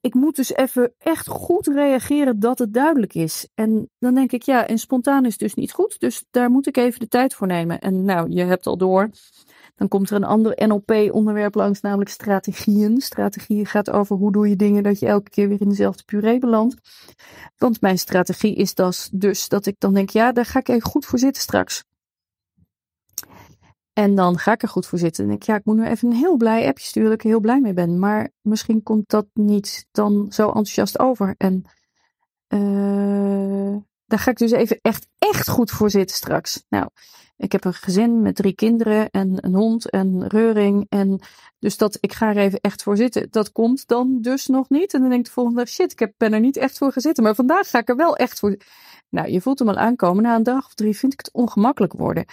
Ik 0.01 0.15
moet 0.15 0.37
dus 0.37 0.55
even 0.55 0.95
echt 0.99 1.29
goed 1.29 1.67
reageren 1.67 2.41
dat 2.41 2.59
het 2.59 2.75
duidelijk 2.75 3.15
is. 3.15 3.49
En 3.55 3.91
dan 3.99 4.15
denk 4.15 4.33
ik, 4.33 4.43
ja, 4.43 4.67
en 4.67 4.79
spontaan 4.79 5.25
is 5.25 5.37
dus 5.37 5.55
niet 5.55 5.73
goed. 5.73 6.01
Dus 6.01 6.25
daar 6.31 6.51
moet 6.51 6.67
ik 6.67 6.77
even 6.77 7.01
de 7.01 7.09
tijd 7.09 7.35
voor 7.35 7.47
nemen. 7.47 7.79
En 7.81 8.05
nou, 8.05 8.31
je 8.31 8.45
hebt 8.45 8.67
al 8.67 8.77
door. 8.77 9.11
Dan 9.75 9.89
komt 9.89 10.11
er 10.11 10.17
een 10.17 10.25
ander 10.25 10.67
NLP-onderwerp 10.69 11.55
langs, 11.55 11.81
namelijk 11.81 12.11
strategieën. 12.11 13.01
Strategieën 13.01 13.67
gaat 13.67 13.91
over 13.91 14.17
hoe 14.17 14.33
doe 14.33 14.49
je 14.49 14.57
dingen 14.57 14.83
dat 14.83 14.99
je 14.99 15.07
elke 15.07 15.31
keer 15.31 15.49
weer 15.49 15.61
in 15.61 15.69
dezelfde 15.69 16.03
puree 16.05 16.39
belandt. 16.39 16.77
Want 17.57 17.81
mijn 17.81 17.99
strategie 17.99 18.55
is 18.55 18.75
das, 18.75 19.09
dus 19.13 19.49
dat 19.49 19.67
ik 19.67 19.75
dan 19.79 19.95
denk, 19.95 20.11
ja, 20.11 20.33
daar 20.33 20.45
ga 20.45 20.59
ik 20.59 20.69
even 20.69 20.91
goed 20.91 21.07
voor 21.07 21.19
zitten 21.19 21.43
straks. 21.43 21.85
En 24.01 24.15
dan 24.15 24.39
ga 24.39 24.53
ik 24.53 24.63
er 24.63 24.69
goed 24.69 24.87
voor 24.87 24.99
zitten. 24.99 25.23
En 25.23 25.29
denk 25.29 25.43
ik, 25.43 25.49
ja, 25.49 25.57
ik 25.57 25.65
moet 25.65 25.77
nu 25.77 25.85
even 25.85 26.11
een 26.11 26.17
heel 26.17 26.37
blij 26.37 26.67
appje 26.67 26.87
sturen 26.87 27.09
dat 27.09 27.19
ik 27.19 27.25
er 27.25 27.31
heel 27.31 27.41
blij 27.41 27.61
mee 27.61 27.73
ben. 27.73 27.99
Maar 27.99 28.31
misschien 28.41 28.83
komt 28.83 29.09
dat 29.09 29.27
niet 29.35 29.87
dan 29.91 30.27
zo 30.31 30.47
enthousiast 30.47 30.99
over. 30.99 31.35
En 31.39 31.65
uh, 32.49 33.77
daar 34.07 34.19
ga 34.19 34.31
ik 34.31 34.39
dus 34.39 34.51
even 34.51 34.79
echt, 34.83 35.07
echt 35.19 35.49
goed 35.49 35.71
voor 35.71 35.91
zitten 35.91 36.17
straks. 36.17 36.65
Nou, 36.69 36.89
ik 37.37 37.53
heb 37.53 37.65
een 37.65 37.75
gezin 37.75 38.23
met 38.23 38.37
drie 38.37 38.55
kinderen 38.55 39.11
en 39.11 39.45
een 39.45 39.55
hond 39.55 39.91
en 39.91 40.29
reuring. 40.29 40.87
En 40.89 41.21
dus 41.59 41.77
dat 41.77 41.99
ik 42.01 42.13
ga 42.13 42.29
er 42.29 42.37
even 42.37 42.61
echt 42.61 42.83
voor 42.83 42.97
zitten. 42.97 43.31
Dat 43.31 43.53
komt 43.53 43.87
dan 43.87 44.19
dus 44.21 44.47
nog 44.47 44.69
niet. 44.69 44.95
En 44.95 45.01
dan 45.01 45.09
denk 45.09 45.21
ik 45.21 45.27
de 45.27 45.33
volgende 45.33 45.59
dag, 45.59 45.69
shit, 45.69 45.93
ik 45.93 45.99
heb, 45.99 46.15
ben 46.17 46.33
er 46.33 46.41
niet 46.41 46.57
echt 46.57 46.79
voor 46.79 46.93
gezeten. 46.93 47.23
Maar 47.23 47.35
vandaag 47.35 47.71
ga 47.71 47.79
ik 47.79 47.89
er 47.89 47.97
wel 47.97 48.17
echt 48.17 48.39
voor. 48.39 48.57
Nou, 49.09 49.31
je 49.31 49.41
voelt 49.41 49.59
hem 49.59 49.69
al 49.69 49.77
aankomen. 49.77 50.23
Na 50.23 50.37
een 50.37 50.43
dag 50.43 50.67
of 50.67 50.75
drie 50.75 50.97
vind 50.97 51.13
ik 51.13 51.19
het 51.19 51.33
ongemakkelijk 51.33 51.93
worden. 51.93 52.25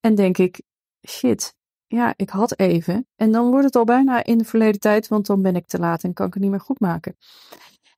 En 0.00 0.14
denk 0.14 0.38
ik, 0.38 0.60
shit, 1.08 1.54
ja, 1.86 2.14
ik 2.16 2.30
had 2.30 2.58
even. 2.58 3.06
En 3.16 3.32
dan 3.32 3.50
wordt 3.50 3.64
het 3.64 3.76
al 3.76 3.84
bijna 3.84 4.24
in 4.24 4.38
de 4.38 4.44
verleden 4.44 4.80
tijd, 4.80 5.08
want 5.08 5.26
dan 5.26 5.42
ben 5.42 5.56
ik 5.56 5.66
te 5.66 5.78
laat 5.78 6.02
en 6.02 6.12
kan 6.12 6.26
ik 6.26 6.32
het 6.34 6.42
niet 6.42 6.50
meer 6.50 6.60
goed 6.60 6.80
maken. 6.80 7.16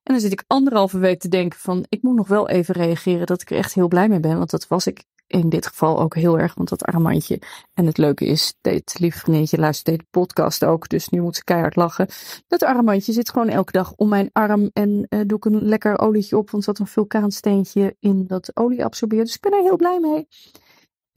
En 0.03 0.15
dan 0.15 0.21
zit 0.21 0.33
ik 0.33 0.45
anderhalve 0.47 0.99
week 0.99 1.21
te 1.21 1.29
denken 1.29 1.59
van, 1.59 1.85
ik 1.89 2.03
moet 2.03 2.17
nog 2.17 2.29
wel 2.29 2.49
even 2.49 2.75
reageren 2.75 3.27
dat 3.27 3.43
ik 3.43 3.51
er 3.51 3.57
echt 3.57 3.75
heel 3.75 3.89
blij 3.89 4.09
mee 4.09 4.21
ben. 4.21 4.39
Want 4.39 4.51
dat 4.51 4.69
was 4.69 4.87
ik 4.87 5.05
in 5.29 5.49
dit 5.49 5.67
geval 5.67 6.01
ook 6.01 6.15
heel 6.15 6.39
erg, 6.39 6.55
want 6.55 6.69
dat 6.69 6.85
armbandje. 6.85 7.41
En 7.75 7.87
het 7.87 7.99
leuke 7.99 8.27
is, 8.27 8.55
dit 8.61 8.97
lieve 8.99 9.19
vriendje 9.19 9.59
luistert 9.59 9.87
deze 9.87 10.09
podcast 10.11 10.65
ook, 10.65 10.89
dus 10.89 11.09
nu 11.09 11.21
moet 11.21 11.37
ze 11.37 11.45
keihard 11.45 11.77
lachen. 11.77 12.09
Dat 12.47 12.63
armbandje 12.63 13.13
zit 13.13 13.31
gewoon 13.31 13.49
elke 13.49 13.73
dag 13.73 13.93
om 13.97 14.09
mijn 14.09 14.31
arm 14.33 14.71
en 14.73 15.07
uh, 15.09 15.21
doe 15.27 15.37
ik 15.37 15.45
een 15.45 15.63
lekker 15.63 15.99
olietje 15.99 16.37
op, 16.37 16.51
want 16.51 16.67
er 16.67 16.75
zat 16.75 16.79
een 16.79 16.93
vulkaansteentje 16.93 17.97
in 18.01 18.27
dat 18.27 18.51
olie 18.57 18.85
absorbeert. 18.85 19.25
Dus 19.27 19.35
ik 19.35 19.41
ben 19.41 19.53
er 19.53 19.63
heel 19.63 19.77
blij 19.77 20.01
mee. 20.01 20.29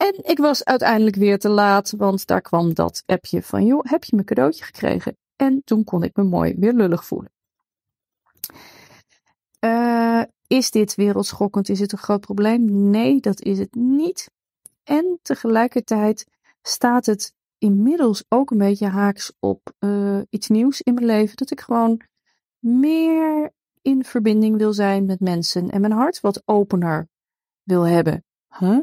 En 0.02 0.14
ik 0.22 0.38
was 0.38 0.64
uiteindelijk 0.64 1.16
weer 1.16 1.38
te 1.38 1.48
laat, 1.48 1.90
want 1.90 2.26
daar 2.26 2.40
kwam 2.40 2.74
dat 2.74 3.02
appje 3.06 3.42
van, 3.42 3.66
joh, 3.66 3.84
heb 3.84 4.04
je 4.04 4.14
mijn 4.14 4.26
cadeautje 4.26 4.64
gekregen? 4.64 5.16
En 5.36 5.62
toen 5.64 5.84
kon 5.84 6.02
ik 6.02 6.16
me 6.16 6.22
mooi 6.22 6.54
weer 6.58 6.72
lullig 6.72 7.06
voelen. 7.06 7.32
Uh, 9.64 10.22
is 10.46 10.70
dit 10.70 10.94
wereldschokkend? 10.94 11.68
Is 11.68 11.80
het 11.80 11.92
een 11.92 11.98
groot 11.98 12.20
probleem? 12.20 12.90
Nee, 12.90 13.20
dat 13.20 13.42
is 13.42 13.58
het 13.58 13.74
niet. 13.74 14.30
En 14.84 15.18
tegelijkertijd 15.22 16.26
staat 16.62 17.06
het 17.06 17.34
inmiddels 17.58 18.24
ook 18.28 18.50
een 18.50 18.58
beetje 18.58 18.88
haaks 18.88 19.32
op 19.38 19.72
uh, 19.78 20.20
iets 20.30 20.48
nieuws 20.48 20.80
in 20.80 20.94
mijn 20.94 21.06
leven. 21.06 21.36
Dat 21.36 21.50
ik 21.50 21.60
gewoon 21.60 22.00
meer 22.58 23.52
in 23.82 24.04
verbinding 24.04 24.56
wil 24.56 24.72
zijn 24.72 25.04
met 25.04 25.20
mensen 25.20 25.70
en 25.70 25.80
mijn 25.80 25.92
hart 25.92 26.20
wat 26.20 26.42
opener 26.44 27.08
wil 27.62 27.86
hebben. 27.86 28.24
Huh? 28.58 28.80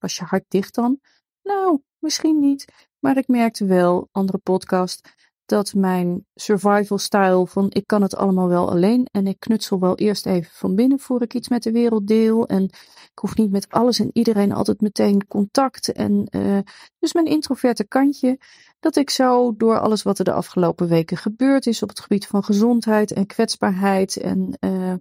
Was 0.00 0.16
je 0.16 0.24
hart 0.24 0.44
dicht 0.48 0.74
dan? 0.74 1.00
Nou, 1.42 1.80
misschien 1.98 2.38
niet. 2.38 2.64
Maar 2.98 3.16
ik 3.16 3.28
merkte 3.28 3.64
wel, 3.64 4.08
andere 4.12 4.38
podcast, 4.38 5.14
dat 5.50 5.74
mijn 5.74 6.26
survival 6.34 6.98
style 6.98 7.46
van 7.46 7.66
ik 7.68 7.86
kan 7.86 8.02
het 8.02 8.16
allemaal 8.16 8.48
wel 8.48 8.70
alleen 8.70 9.06
en 9.10 9.26
ik 9.26 9.40
knutsel 9.40 9.80
wel 9.80 9.96
eerst 9.96 10.26
even 10.26 10.50
van 10.52 10.74
binnen 10.74 10.98
voor 10.98 11.22
ik 11.22 11.34
iets 11.34 11.48
met 11.48 11.62
de 11.62 11.72
wereld 11.72 12.06
deel 12.06 12.46
en 12.46 12.62
ik 12.62 13.18
hoef 13.20 13.36
niet 13.36 13.50
met 13.50 13.68
alles 13.68 13.98
en 13.98 14.10
iedereen 14.12 14.52
altijd 14.52 14.80
meteen 14.80 15.26
contact 15.26 15.92
en 15.92 16.28
uh, 16.30 16.58
dus 16.98 17.12
mijn 17.12 17.26
introverte 17.26 17.84
kantje 17.88 18.38
dat 18.80 18.96
ik 18.96 19.10
zo 19.10 19.56
door 19.56 19.78
alles 19.78 20.02
wat 20.02 20.18
er 20.18 20.24
de 20.24 20.32
afgelopen 20.32 20.88
weken 20.88 21.16
gebeurd 21.16 21.66
is 21.66 21.82
op 21.82 21.88
het 21.88 22.00
gebied 22.00 22.26
van 22.26 22.44
gezondheid 22.44 23.12
en 23.12 23.26
kwetsbaarheid 23.26 24.16
en 24.16 24.56
uh, 24.60 24.94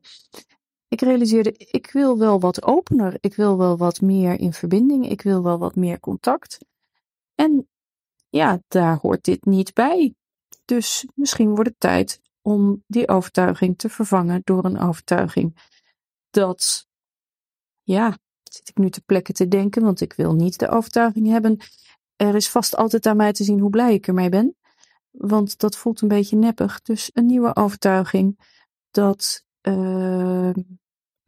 ik 0.90 1.02
realiseerde 1.02 1.54
ik 1.58 1.92
wil 1.92 2.18
wel 2.18 2.40
wat 2.40 2.64
opener, 2.64 3.18
ik 3.20 3.36
wil 3.36 3.58
wel 3.58 3.78
wat 3.78 4.02
meer 4.02 4.40
in 4.40 4.54
verbinding, 4.54 5.10
ik 5.10 5.22
wil 5.22 5.44
wel 5.44 5.58
wat 5.58 5.76
meer 5.76 6.00
contact 6.00 6.58
en 7.36 7.68
ja, 8.30 8.62
daar 8.68 8.98
hoort 9.02 9.24
dit 9.24 9.46
niet 9.46 9.74
bij. 9.74 10.14
Dus 10.66 11.08
misschien 11.16 11.50
wordt 11.50 11.70
het 11.70 11.80
tijd 11.80 12.22
om 12.42 12.84
die 12.88 13.08
overtuiging 13.08 13.78
te 13.78 13.90
vervangen 13.90 14.42
door 14.44 14.66
een 14.66 14.80
overtuiging 14.80 15.58
dat, 16.30 16.88
ja, 17.84 18.18
zit 18.44 18.70
ik 18.70 18.78
nu 18.78 18.90
te 18.90 19.02
plekken 19.02 19.34
te 19.34 19.48
denken, 19.48 19.84
want 19.84 20.02
ik 20.02 20.14
wil 20.14 20.34
niet 20.34 20.60
de 20.60 20.70
overtuiging 20.70 21.28
hebben. 21.28 21.58
Er 22.16 22.36
is 22.36 22.50
vast 22.50 22.76
altijd 22.76 23.06
aan 23.06 23.18
mij 23.18 23.34
te 23.34 23.44
zien 23.44 23.60
hoe 23.60 23.70
blij 23.70 23.94
ik 23.94 24.08
ermee 24.08 24.30
ben. 24.30 24.56
Want 25.12 25.60
dat 25.60 25.78
voelt 25.78 26.02
een 26.02 26.08
beetje 26.08 26.36
neppig. 26.36 26.82
Dus 26.82 27.10
een 27.14 27.26
nieuwe 27.26 27.56
overtuiging 27.56 28.40
dat 28.92 29.44
uh, 29.62 30.54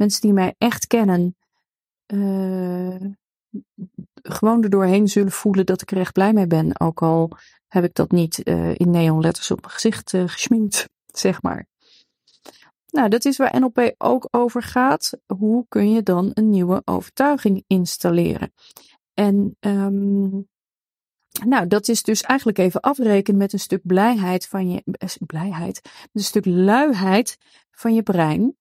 mensen 0.01 0.22
die 0.22 0.34
mij 0.34 0.55
echt 0.58 0.88
kennen, 0.88 1.36
uh, 2.13 2.96
gewoon 4.22 4.63
er 4.63 4.70
doorheen 4.70 5.08
zullen 5.08 5.31
voelen 5.31 5.65
dat 5.65 5.81
ik 5.81 5.91
er 5.91 5.98
echt 5.98 6.13
blij 6.13 6.34
mee 6.34 6.48
ben. 6.48 6.79
Ook 6.79 7.01
al 7.01 7.31
heb 7.67 7.84
ik 7.84 7.93
dat 7.93 8.12
niet 8.12 8.41
uh, 8.48 8.75
in 8.75 8.89
neonletters 8.89 9.51
op 9.51 9.62
mijn 9.62 9.74
gezicht 9.74 10.13
uh, 10.13 10.24
gesminkt, 10.27 10.89
zeg 11.05 11.41
maar. 11.41 11.67
Nou, 12.88 13.10
dat 13.10 13.25
is 13.25 13.38
waar 13.38 13.60
NLP 13.60 13.93
ook 13.98 14.27
over 14.31 14.63
gaat. 14.63 15.12
Hoe 15.25 15.65
kun 15.67 15.91
je 15.91 16.03
dan 16.03 16.31
een 16.34 16.50
nieuwe 16.50 16.81
overtuiging 16.86 17.63
installeren? 17.67 18.53
En 19.13 19.58
um, 19.60 20.48
nou, 21.46 21.67
dat 21.67 21.88
is 21.88 22.03
dus 22.03 22.22
eigenlijk 22.22 22.58
even 22.58 22.81
afrekenen 22.81 23.39
met 23.39 23.53
een 23.53 23.60
stuk 23.60 23.81
blijheid 23.84 24.48
van 24.48 24.70
je 24.70 24.84
eh, 24.91 25.10
blijheid, 25.25 25.81
een 26.13 26.24
stuk 26.24 26.46
luiheid 26.46 27.38
van 27.72 27.93
je 27.93 28.03
brein. 28.03 28.55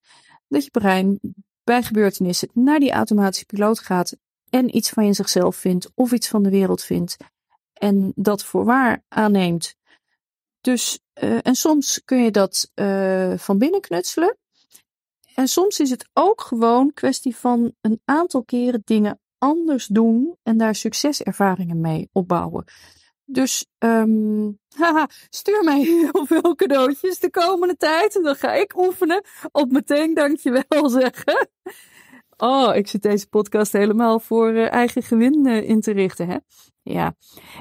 Dat 0.51 0.65
je 0.65 0.71
brein 0.71 1.21
bij 1.65 1.83
gebeurtenissen 1.83 2.49
naar 2.53 2.81
die 2.81 2.93
automatische 2.93 3.47
piloot 3.47 3.79
gaat 3.79 4.17
en 4.51 4.77
iets 4.77 4.91
van 4.91 5.07
je 5.07 5.13
zichzelf 5.13 5.57
vindt 5.57 5.91
of 5.95 6.13
iets 6.13 6.29
van 6.29 6.43
de 6.43 6.51
wereld 6.51 6.83
vindt 6.83 7.17
en 7.73 8.13
dat 8.15 8.45
voor 8.45 8.65
waar 8.65 9.05
aanneemt. 9.09 9.75
Dus, 10.61 11.01
uh, 11.23 11.39
en 11.43 11.55
soms 11.55 12.03
kun 12.05 12.23
je 12.23 12.31
dat 12.31 12.71
uh, 12.75 13.39
van 13.39 13.59
binnen 13.59 13.81
knutselen. 13.81 14.37
En 15.35 15.49
soms 15.49 15.81
is 15.81 15.91
het 15.91 16.09
ook 16.13 16.41
gewoon 16.41 16.93
kwestie 16.93 17.37
van 17.37 17.73
een 17.81 18.01
aantal 18.05 18.45
keren 18.45 18.83
dingen 18.85 19.21
anders 19.39 19.87
doen 19.87 20.37
en 20.43 20.59
daar 20.59 20.75
succeservaringen 20.75 21.81
mee 21.81 22.09
opbouwen. 22.13 22.65
Dus 23.33 23.67
haha, 24.81 25.09
stuur 25.29 25.65
mij 25.65 25.81
heel 26.13 26.27
veel 26.27 26.55
cadeautjes 26.55 27.19
de 27.19 27.31
komende 27.31 27.77
tijd. 27.77 28.17
En 28.17 28.23
dan 28.23 28.35
ga 28.35 28.53
ik 28.53 28.79
oefenen 28.79 29.25
op 29.53 29.71
meteen 29.71 30.15
dankjewel 30.15 30.89
zeggen. 31.01 31.49
Oh, 32.37 32.77
ik 32.77 32.87
zit 32.87 33.03
deze 33.03 33.29
podcast 33.29 33.73
helemaal 33.73 34.21
voor 34.21 34.53
uh, 34.53 34.73
eigen 34.73 35.03
gewin 35.03 35.47
uh, 35.47 35.69
in 35.69 35.81
te 35.81 35.93
richten. 35.93 36.29
Hè? 36.29 36.37
Ja, 36.83 37.15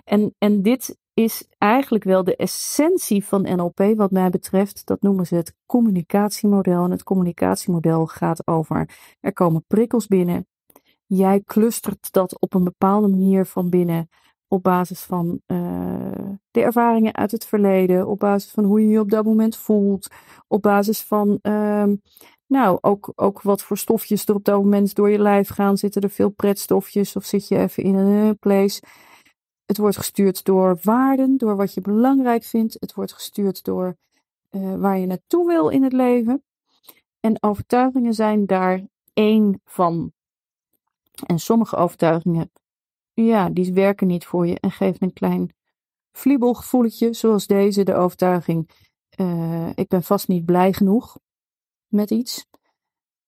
en, 0.04 0.36
en 0.38 0.62
dit 0.62 0.98
is 1.14 1.48
eigenlijk 1.58 2.04
wel 2.04 2.24
de 2.24 2.36
essentie 2.36 3.26
van 3.26 3.42
NLP, 3.42 3.94
wat 3.96 4.12
mij 4.12 4.30
betreft. 4.30 4.86
Dat 4.86 5.02
noemen 5.02 5.26
ze 5.26 5.36
het 5.36 5.54
communicatiemodel. 5.66 6.84
En 6.84 6.92
het 6.92 7.04
communicatiemodel 7.04 8.06
gaat 8.06 8.48
over: 8.48 8.90
er 9.20 9.34
komen 9.34 9.64
prikkels 9.68 10.08
binnen. 10.08 10.48
Jij 11.06 11.42
clustert 11.46 12.12
dat 12.12 12.40
op 12.40 12.54
een 12.54 12.64
bepaalde 12.64 13.08
manier 13.08 13.46
van 13.46 13.70
binnen. 13.70 14.10
Op 14.52 14.64
basis 14.64 15.02
van 15.02 15.42
uh, 15.48 16.30
de 16.52 16.62
ervaringen 16.62 17.16
uit 17.16 17.32
het 17.32 17.46
verleden, 17.46 18.08
op 18.08 18.20
basis 18.20 18.52
van 18.52 18.64
hoe 18.64 18.82
je 18.82 18.88
je 18.88 19.00
op 19.00 19.10
dat 19.10 19.26
moment 19.26 19.58
voelt, 19.58 20.08
op 20.48 20.62
basis 20.62 21.02
van 21.02 21.40
uh, 21.42 21.84
nou, 22.50 22.78
ook, 22.82 23.12
ook 23.16 23.42
wat 23.42 23.62
voor 23.62 23.78
stofjes 23.78 24.26
er 24.26 24.36
op 24.36 24.44
dat 24.44 24.62
moment 24.64 24.96
door 24.96 25.10
je 25.10 25.20
lijf 25.20 25.50
gaan. 25.50 25.78
Zitten 25.78 26.02
er 26.02 26.10
veel 26.10 26.30
pretstofjes 26.30 27.16
of 27.16 27.26
zit 27.26 27.48
je 27.48 27.58
even 27.58 27.84
in 27.84 27.96
een 27.96 28.38
place? 28.40 28.82
Het 29.66 29.78
wordt 29.78 29.98
gestuurd 29.98 30.46
door 30.46 30.78
waarden, 30.82 31.38
door 31.38 31.56
wat 31.56 31.74
je 31.74 31.82
belangrijk 31.82 32.44
vindt. 32.44 32.78
Het 32.80 32.94
wordt 32.94 33.14
gestuurd 33.14 33.64
door 33.64 33.98
uh, 34.52 34.76
waar 34.76 34.98
je 34.98 35.06
naartoe 35.06 35.48
wil 35.48 35.70
in 35.70 35.84
het 35.84 35.94
leven. 35.94 36.44
En 37.20 37.44
overtuigingen 37.44 38.14
zijn 38.14 38.46
daar 38.46 38.88
één 39.14 39.62
van. 39.66 40.12
En 41.26 41.40
sommige 41.40 41.76
overtuigingen, 41.76 42.52
ja, 43.26 43.50
die 43.50 43.74
werken 43.74 44.08
niet 44.08 44.26
voor 44.26 44.48
je 44.48 44.60
en 44.60 44.72
geven 44.72 45.04
een 45.04 45.14
klein 45.14 45.54
vliebelgevoeletje, 46.12 47.14
zoals 47.14 47.48
deze, 47.48 47.84
de 47.84 47.96
overtuiging. 47.96 48.70
Uh, 49.20 49.70
ik 49.76 49.88
ben 49.88 50.04
vast 50.04 50.28
niet 50.28 50.46
blij 50.46 50.74
genoeg 50.74 51.18
met 51.88 52.12
iets. 52.12 52.46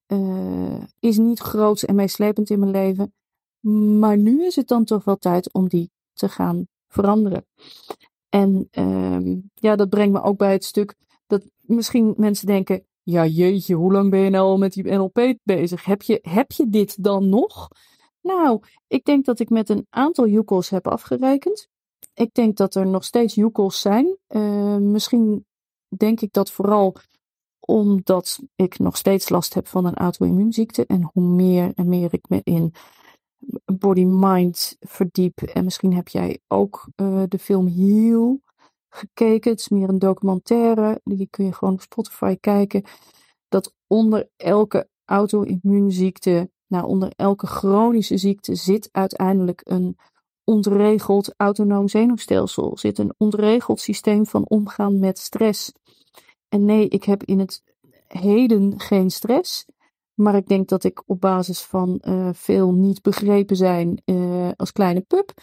Uh, 0.07 0.83
is 0.99 1.17
niet 1.17 1.39
groot 1.39 1.81
en 1.81 1.95
meeslepend 1.95 2.49
in 2.49 2.59
mijn 2.59 2.71
leven. 2.71 3.13
Maar 3.99 4.17
nu 4.17 4.45
is 4.45 4.55
het 4.55 4.67
dan 4.67 4.85
toch 4.85 5.03
wel 5.03 5.17
tijd 5.17 5.53
om 5.53 5.67
die 5.67 5.91
te 6.13 6.29
gaan 6.29 6.67
veranderen. 6.87 7.45
En 8.29 8.67
uh, 8.71 9.37
ja, 9.53 9.75
dat 9.75 9.89
brengt 9.89 10.13
me 10.13 10.21
ook 10.21 10.37
bij 10.37 10.51
het 10.51 10.63
stuk 10.63 10.95
dat 11.27 11.43
misschien 11.59 12.13
mensen 12.17 12.45
denken: 12.45 12.85
ja, 13.03 13.25
jeetje, 13.25 13.75
hoe 13.75 13.91
lang 13.91 14.09
ben 14.09 14.19
je 14.19 14.29
nou 14.29 14.45
al 14.45 14.57
met 14.57 14.73
die 14.73 14.83
NLP 14.83 15.37
bezig? 15.43 15.85
Heb 15.85 16.01
je, 16.01 16.19
heb 16.21 16.51
je 16.51 16.69
dit 16.69 17.03
dan 17.03 17.29
nog? 17.29 17.67
Nou, 18.21 18.61
ik 18.87 19.05
denk 19.05 19.25
dat 19.25 19.39
ik 19.39 19.49
met 19.49 19.69
een 19.69 19.87
aantal 19.89 20.27
joekels 20.27 20.69
heb 20.69 20.87
afgerekend. 20.87 21.67
Ik 22.13 22.33
denk 22.33 22.57
dat 22.57 22.75
er 22.75 22.87
nog 22.87 23.03
steeds 23.03 23.35
joekels 23.35 23.81
zijn. 23.81 24.17
Uh, 24.27 24.77
misschien 24.77 25.45
denk 25.87 26.21
ik 26.21 26.33
dat 26.33 26.51
vooral 26.51 26.95
omdat 27.59 28.39
ik 28.55 28.79
nog 28.79 28.97
steeds 28.97 29.29
last 29.29 29.53
heb 29.53 29.67
van 29.67 29.85
een 29.85 29.95
auto-immuunziekte. 29.95 30.85
En 30.85 31.09
hoe 31.13 31.23
meer 31.23 31.71
en 31.75 31.89
meer 31.89 32.13
ik 32.13 32.29
me 32.29 32.41
in 32.43 32.73
body-mind 33.65 34.77
verdiep. 34.79 35.41
En 35.41 35.63
misschien 35.63 35.93
heb 35.93 36.07
jij 36.07 36.39
ook 36.47 36.87
uh, 36.95 37.23
de 37.27 37.39
film 37.39 37.67
Heal 37.67 38.41
gekeken. 38.89 39.51
Het 39.51 39.59
is 39.59 39.69
meer 39.69 39.89
een 39.89 39.99
documentaire. 39.99 41.01
Die 41.03 41.27
kun 41.29 41.45
je 41.45 41.53
gewoon 41.53 41.73
op 41.73 41.81
Spotify 41.81 42.35
kijken. 42.39 42.83
Dat 43.47 43.73
onder 43.87 44.29
elke 44.35 44.89
auto-immuunziekte, 45.05 46.51
nou 46.71 46.85
onder 46.85 47.13
elke 47.15 47.47
chronische 47.47 48.17
ziekte 48.17 48.55
zit 48.55 48.89
uiteindelijk 48.91 49.61
een 49.63 49.97
ontregeld 50.43 51.33
autonoom 51.37 51.87
zenuwstelsel. 51.87 52.77
Zit 52.77 52.97
een 52.97 53.13
ontregeld 53.17 53.79
systeem 53.79 54.25
van 54.25 54.47
omgaan 54.47 54.99
met 54.99 55.17
stress. 55.17 55.71
En 56.49 56.65
nee, 56.65 56.87
ik 56.87 57.03
heb 57.03 57.23
in 57.23 57.39
het 57.39 57.63
heden 58.07 58.79
geen 58.79 59.09
stress. 59.09 59.65
Maar 60.13 60.35
ik 60.35 60.47
denk 60.47 60.67
dat 60.67 60.83
ik 60.83 61.03
op 61.05 61.21
basis 61.21 61.61
van 61.61 62.01
uh, 62.07 62.29
veel 62.33 62.73
niet 62.73 63.01
begrepen 63.01 63.55
zijn 63.55 64.01
uh, 64.05 64.49
als 64.55 64.71
kleine 64.71 65.01
pup 65.01 65.33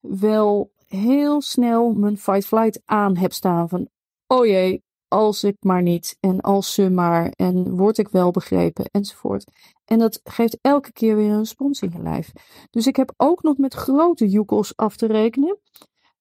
wel 0.00 0.72
heel 0.86 1.40
snel 1.40 1.92
mijn 1.92 2.18
fight-flight 2.18 2.82
aan 2.84 3.16
heb 3.16 3.32
staan. 3.32 3.68
Van, 3.68 3.88
oh 4.26 4.46
jee, 4.46 4.82
als 5.12 5.44
ik 5.44 5.56
maar 5.60 5.82
niet 5.82 6.16
en 6.20 6.40
als 6.40 6.74
ze 6.74 6.90
maar 6.90 7.32
en 7.36 7.76
word 7.76 7.98
ik 7.98 8.08
wel 8.08 8.30
begrepen 8.30 8.84
enzovoort. 8.90 9.50
En 9.84 9.98
dat 9.98 10.20
geeft 10.24 10.58
elke 10.60 10.92
keer 10.92 11.16
weer 11.16 11.30
een 11.30 11.38
respons 11.38 11.80
in 11.80 11.90
je 11.92 12.02
lijf. 12.02 12.32
Dus 12.70 12.86
ik 12.86 12.96
heb 12.96 13.12
ook 13.16 13.42
nog 13.42 13.56
met 13.56 13.74
grote 13.74 14.28
joekels 14.28 14.76
af 14.76 14.96
te 14.96 15.06
rekenen. 15.06 15.58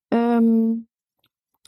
Um, 0.08 0.88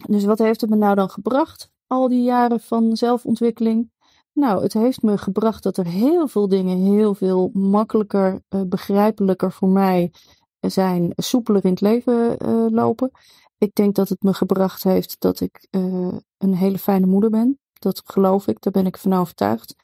dus 0.07 0.23
wat 0.23 0.39
heeft 0.39 0.61
het 0.61 0.69
me 0.69 0.75
nou 0.75 0.95
dan 0.95 1.09
gebracht? 1.09 1.71
al 1.93 2.07
die 2.07 2.23
jaren 2.23 2.59
van 2.59 2.97
zelfontwikkeling? 2.97 3.91
Nou, 4.33 4.63
het 4.63 4.73
heeft 4.73 5.01
me 5.01 5.17
gebracht 5.17 5.63
dat 5.63 5.77
er 5.77 5.85
heel 5.85 6.27
veel 6.27 6.47
dingen 6.47 6.77
heel 6.77 7.13
veel 7.13 7.49
makkelijker, 7.53 8.43
uh, 8.49 8.61
begrijpelijker 8.61 9.51
voor 9.51 9.69
mij 9.69 10.11
zijn, 10.59 11.11
soepeler 11.15 11.65
in 11.65 11.69
het 11.69 11.81
leven 11.81 12.37
uh, 12.45 12.65
lopen. 12.69 13.11
Ik 13.57 13.75
denk 13.75 13.95
dat 13.95 14.09
het 14.09 14.23
me 14.23 14.33
gebracht 14.33 14.83
heeft 14.83 15.15
dat 15.19 15.39
ik 15.39 15.67
uh, 15.71 16.17
een 16.43 16.55
hele 16.55 16.77
fijne 16.77 17.05
moeder 17.05 17.29
ben. 17.29 17.59
Dat 17.73 18.01
geloof 18.05 18.47
ik, 18.47 18.61
daar 18.61 18.73
ben 18.73 18.85
ik 18.85 18.97
van 18.97 19.13
overtuigd. 19.13 19.75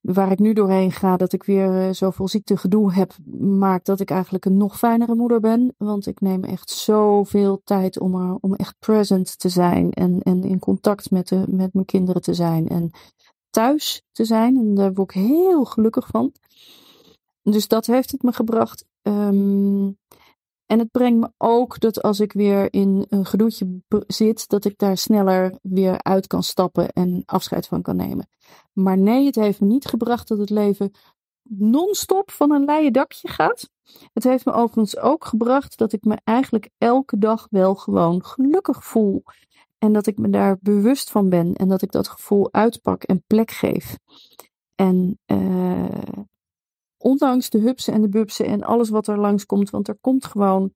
waar 0.00 0.30
ik 0.30 0.38
nu 0.38 0.52
doorheen 0.52 0.92
ga, 0.92 1.16
dat 1.16 1.32
ik 1.32 1.42
weer 1.42 1.86
uh, 1.86 1.92
zoveel 1.92 2.28
ziektegedoe 2.28 2.92
heb, 2.92 3.16
maakt 3.40 3.86
dat 3.86 4.00
ik 4.00 4.10
eigenlijk 4.10 4.44
een 4.44 4.56
nog 4.56 4.78
fijnere 4.78 5.14
moeder 5.14 5.40
ben. 5.40 5.74
Want 5.78 6.06
ik 6.06 6.20
neem 6.20 6.44
echt 6.44 6.70
zoveel 6.70 7.60
tijd 7.64 8.00
om, 8.00 8.14
er, 8.14 8.36
om 8.40 8.54
echt 8.54 8.78
present 8.78 9.38
te 9.38 9.48
zijn 9.48 9.90
en, 9.90 10.22
en 10.22 10.42
in 10.42 10.58
contact 10.58 11.10
met, 11.10 11.28
de, 11.28 11.44
met 11.48 11.74
mijn 11.74 11.86
kinderen 11.86 12.22
te 12.22 12.34
zijn 12.34 12.68
en 12.68 12.90
thuis 13.50 14.02
te 14.12 14.24
zijn. 14.24 14.56
En 14.56 14.74
daar 14.74 14.92
word 14.92 15.14
ik 15.14 15.20
heel 15.20 15.64
gelukkig 15.64 16.06
van. 16.06 16.32
Dus 17.42 17.68
dat 17.68 17.86
heeft 17.86 18.10
het 18.10 18.22
me 18.22 18.32
gebracht. 18.32 18.84
Um, 19.02 19.98
en 20.72 20.78
het 20.78 20.90
brengt 20.90 21.20
me 21.20 21.30
ook 21.38 21.80
dat 21.80 22.02
als 22.02 22.20
ik 22.20 22.32
weer 22.32 22.72
in 22.72 23.06
een 23.08 23.26
gedoetje 23.26 23.82
zit, 24.06 24.48
dat 24.48 24.64
ik 24.64 24.78
daar 24.78 24.96
sneller 24.96 25.58
weer 25.62 26.02
uit 26.02 26.26
kan 26.26 26.42
stappen 26.42 26.88
en 26.88 27.22
afscheid 27.26 27.66
van 27.66 27.82
kan 27.82 27.96
nemen. 27.96 28.28
Maar 28.72 28.98
nee, 28.98 29.26
het 29.26 29.34
heeft 29.34 29.60
me 29.60 29.66
niet 29.66 29.86
gebracht 29.86 30.28
dat 30.28 30.38
het 30.38 30.50
leven 30.50 30.90
non-stop 31.42 32.30
van 32.30 32.50
een 32.50 32.64
leien 32.64 32.92
dakje 32.92 33.28
gaat. 33.28 33.70
Het 34.12 34.24
heeft 34.24 34.44
me 34.44 34.52
overigens 34.52 34.98
ook 34.98 35.24
gebracht 35.24 35.78
dat 35.78 35.92
ik 35.92 36.04
me 36.04 36.18
eigenlijk 36.24 36.70
elke 36.78 37.18
dag 37.18 37.46
wel 37.50 37.74
gewoon 37.74 38.24
gelukkig 38.24 38.84
voel. 38.84 39.22
En 39.78 39.92
dat 39.92 40.06
ik 40.06 40.18
me 40.18 40.30
daar 40.30 40.58
bewust 40.60 41.10
van 41.10 41.28
ben 41.28 41.54
en 41.54 41.68
dat 41.68 41.82
ik 41.82 41.92
dat 41.92 42.08
gevoel 42.08 42.52
uitpak 42.52 43.02
en 43.02 43.24
plek 43.26 43.50
geef. 43.50 43.98
En 44.74 45.18
uh, 45.26 45.84
ondanks 47.02 47.50
de 47.50 47.58
hupsen 47.58 47.94
en 47.94 48.00
de 48.00 48.08
bubsen 48.08 48.46
en 48.46 48.62
alles 48.62 48.88
wat 48.88 49.06
er 49.06 49.18
langskomt, 49.18 49.70
want 49.70 49.88
er 49.88 49.96
komt 50.00 50.24
gewoon 50.24 50.72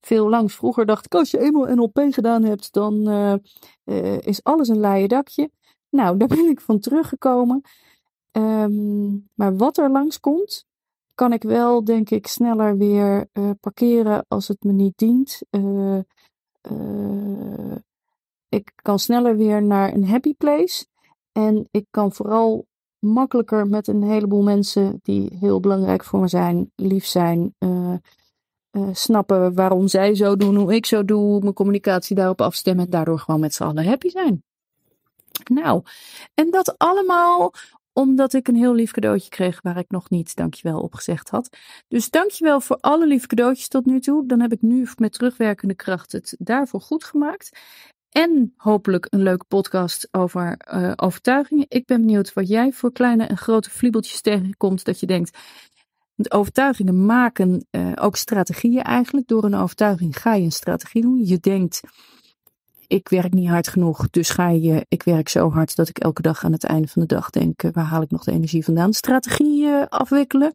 veel 0.00 0.28
langs. 0.28 0.54
Vroeger 0.54 0.86
dacht 0.86 1.04
ik, 1.04 1.14
als 1.14 1.30
je 1.30 1.38
eenmaal 1.38 1.74
NLP 1.74 2.06
gedaan 2.10 2.42
hebt, 2.44 2.72
dan 2.72 3.08
uh, 3.08 3.34
uh, 3.84 4.18
is 4.20 4.44
alles 4.44 4.68
een 4.68 4.78
laaie 4.78 5.08
dakje. 5.08 5.50
Nou, 5.88 6.16
daar 6.16 6.28
ben 6.36 6.48
ik 6.48 6.60
van 6.60 6.78
teruggekomen. 6.78 7.62
Um, 8.32 9.28
maar 9.34 9.56
wat 9.56 9.78
er 9.78 9.90
langskomt, 9.90 10.64
kan 11.14 11.32
ik 11.32 11.42
wel, 11.42 11.84
denk 11.84 12.10
ik, 12.10 12.26
sneller 12.26 12.76
weer 12.76 13.28
uh, 13.32 13.50
parkeren 13.60 14.24
als 14.28 14.48
het 14.48 14.62
me 14.62 14.72
niet 14.72 14.98
dient. 14.98 15.40
ik 18.48 18.72
kan 18.74 18.98
sneller 18.98 19.36
weer 19.36 19.62
naar 19.62 19.94
een 19.94 20.06
happy 20.06 20.34
place. 20.34 20.86
En 21.32 21.68
ik 21.70 21.86
kan 21.90 22.12
vooral 22.12 22.66
makkelijker 23.00 23.66
met 23.66 23.86
een 23.86 24.02
heleboel 24.02 24.42
mensen 24.42 25.00
die 25.02 25.36
heel 25.40 25.60
belangrijk 25.60 26.04
voor 26.04 26.20
me 26.20 26.28
zijn, 26.28 26.72
lief 26.76 27.06
zijn, 27.06 27.54
uh, 27.58 27.94
uh, 28.72 28.88
snappen 28.92 29.54
waarom 29.54 29.88
zij 29.88 30.14
zo 30.14 30.36
doen, 30.36 30.56
hoe 30.56 30.74
ik 30.74 30.86
zo 30.86 31.04
doe, 31.04 31.40
mijn 31.40 31.54
communicatie 31.54 32.16
daarop 32.16 32.40
afstemmen 32.40 32.84
en 32.84 32.90
daardoor 32.90 33.18
gewoon 33.18 33.40
met 33.40 33.54
z'n 33.54 33.62
allen 33.62 33.84
happy 33.84 34.08
zijn. 34.08 34.42
Nou, 35.44 35.82
en 36.34 36.50
dat 36.50 36.78
allemaal 36.78 37.52
omdat 37.92 38.32
ik 38.32 38.48
een 38.48 38.56
heel 38.56 38.74
lief 38.74 38.90
cadeautje 38.90 39.28
kreeg 39.28 39.60
waar 39.62 39.78
ik 39.78 39.90
nog 39.90 40.10
niet 40.10 40.36
dankjewel 40.36 40.80
op 40.80 40.94
gezegd 40.94 41.30
had. 41.30 41.56
Dus 41.88 42.10
dankjewel 42.10 42.60
voor 42.60 42.76
alle 42.80 43.06
lieve 43.06 43.26
cadeautjes 43.26 43.68
tot 43.68 43.86
nu 43.86 44.00
toe. 44.00 44.26
Dan 44.26 44.40
heb 44.40 44.52
ik 44.52 44.62
nu 44.62 44.88
met 44.96 45.12
terugwerkende 45.12 45.74
kracht 45.74 46.12
het 46.12 46.34
daarvoor 46.38 46.80
goed 46.80 47.04
gemaakt. 47.04 47.58
En 48.10 48.54
hopelijk 48.56 49.06
een 49.10 49.22
leuke 49.22 49.44
podcast 49.44 50.08
over 50.10 50.56
uh, 50.74 50.92
overtuigingen. 50.96 51.64
Ik 51.68 51.86
ben 51.86 52.00
benieuwd 52.00 52.32
wat 52.32 52.48
jij 52.48 52.72
voor 52.72 52.92
kleine 52.92 53.24
en 53.24 53.36
grote 53.36 53.70
vliebeltjes 53.70 54.20
tegenkomt. 54.20 54.84
Dat 54.84 55.00
je 55.00 55.06
denkt, 55.06 55.38
overtuigingen 56.28 57.06
maken 57.06 57.66
uh, 57.70 57.92
ook 57.94 58.16
strategieën 58.16 58.82
eigenlijk. 58.82 59.28
Door 59.28 59.44
een 59.44 59.54
overtuiging 59.54 60.20
ga 60.20 60.34
je 60.34 60.44
een 60.44 60.52
strategie 60.52 61.02
doen. 61.02 61.26
Je 61.26 61.38
denkt, 61.38 61.80
ik 62.86 63.08
werk 63.08 63.32
niet 63.32 63.48
hard 63.48 63.68
genoeg, 63.68 64.10
dus 64.10 64.30
ga 64.30 64.48
je, 64.48 64.84
ik 64.88 65.02
werk 65.02 65.28
zo 65.28 65.50
hard 65.50 65.76
dat 65.76 65.88
ik 65.88 65.98
elke 65.98 66.22
dag 66.22 66.44
aan 66.44 66.52
het 66.52 66.64
einde 66.64 66.88
van 66.88 67.02
de 67.02 67.14
dag 67.14 67.30
denk, 67.30 67.62
uh, 67.62 67.70
waar 67.72 67.84
haal 67.84 68.02
ik 68.02 68.10
nog 68.10 68.24
de 68.24 68.32
energie 68.32 68.64
vandaan? 68.64 68.92
Strategie 68.92 69.68
afwikkelen. 69.88 70.52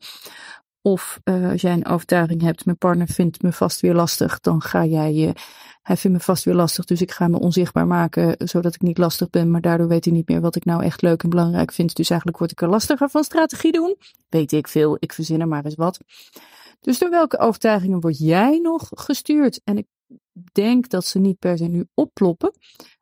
Of 0.81 1.19
als 1.23 1.61
jij 1.61 1.73
een 1.73 1.85
overtuiging 1.85 2.41
hebt, 2.41 2.65
mijn 2.65 2.77
partner 2.77 3.07
vindt 3.07 3.41
me 3.41 3.51
vast 3.51 3.79
weer 3.79 3.93
lastig, 3.93 4.39
dan 4.39 4.61
ga 4.61 4.85
jij 4.85 5.13
je, 5.13 5.33
hij 5.85 5.97
vindt 5.97 6.17
me 6.17 6.23
vast 6.23 6.43
weer 6.43 6.53
lastig, 6.53 6.85
dus 6.85 7.01
ik 7.01 7.11
ga 7.11 7.27
me 7.27 7.39
onzichtbaar 7.39 7.87
maken, 7.87 8.35
zodat 8.37 8.75
ik 8.75 8.81
niet 8.81 8.97
lastig 8.97 9.29
ben, 9.29 9.51
maar 9.51 9.61
daardoor 9.61 9.87
weet 9.87 10.05
hij 10.05 10.13
niet 10.13 10.27
meer 10.27 10.41
wat 10.41 10.55
ik 10.55 10.65
nou 10.65 10.83
echt 10.83 11.01
leuk 11.01 11.23
en 11.23 11.29
belangrijk 11.29 11.71
vind. 11.71 11.95
Dus 11.95 12.09
eigenlijk 12.09 12.39
word 12.39 12.51
ik 12.51 12.61
er 12.61 12.69
lastiger 12.69 13.09
van 13.09 13.23
strategie 13.23 13.71
doen. 13.71 13.95
Weet 14.29 14.51
ik 14.51 14.67
veel, 14.67 14.97
ik 14.99 15.13
verzin 15.13 15.41
er 15.41 15.47
maar 15.47 15.65
eens 15.65 15.75
wat. 15.75 15.99
Dus 16.79 16.99
door 16.99 17.09
welke 17.09 17.37
overtuigingen 17.37 17.99
word 17.99 18.17
jij 18.17 18.59
nog 18.59 18.89
gestuurd? 18.93 19.61
En 19.63 19.77
ik 19.77 19.85
denk 20.51 20.89
dat 20.89 21.05
ze 21.05 21.19
niet 21.19 21.39
per 21.39 21.57
se 21.57 21.65
nu 21.65 21.87
opploppen, 21.93 22.53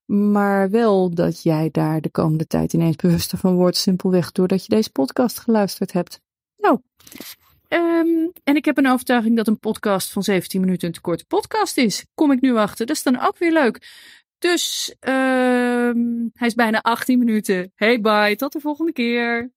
maar 0.05 0.69
wel 0.69 1.09
dat 1.09 1.43
jij 1.43 1.69
daar 1.71 2.01
de 2.01 2.11
komende 2.11 2.47
tijd 2.47 2.73
ineens 2.73 2.95
bewuster 2.95 3.37
van 3.37 3.55
wordt, 3.55 3.77
simpelweg 3.77 4.31
doordat 4.31 4.65
je 4.65 4.75
deze 4.75 4.91
podcast 4.91 5.39
geluisterd 5.39 5.91
hebt. 5.91 6.21
Nou, 6.57 6.79
Um, 7.73 8.31
en 8.43 8.55
ik 8.55 8.65
heb 8.65 8.77
een 8.77 8.87
overtuiging 8.87 9.35
dat 9.35 9.47
een 9.47 9.59
podcast 9.59 10.11
van 10.11 10.23
17 10.23 10.61
minuten 10.61 10.87
een 10.87 10.93
te 10.93 11.01
korte 11.01 11.25
podcast 11.25 11.77
is. 11.77 12.05
Kom 12.13 12.31
ik 12.31 12.41
nu 12.41 12.55
achter. 12.55 12.85
Dat 12.85 12.95
is 12.95 13.03
dan 13.03 13.19
ook 13.19 13.37
weer 13.37 13.51
leuk. 13.51 13.87
Dus 14.37 14.95
um, 14.99 16.29
hij 16.33 16.47
is 16.47 16.53
bijna 16.53 16.81
18 16.81 17.19
minuten. 17.19 17.71
Hey 17.75 18.01
bye, 18.01 18.35
tot 18.35 18.51
de 18.51 18.59
volgende 18.59 18.91
keer. 18.91 19.51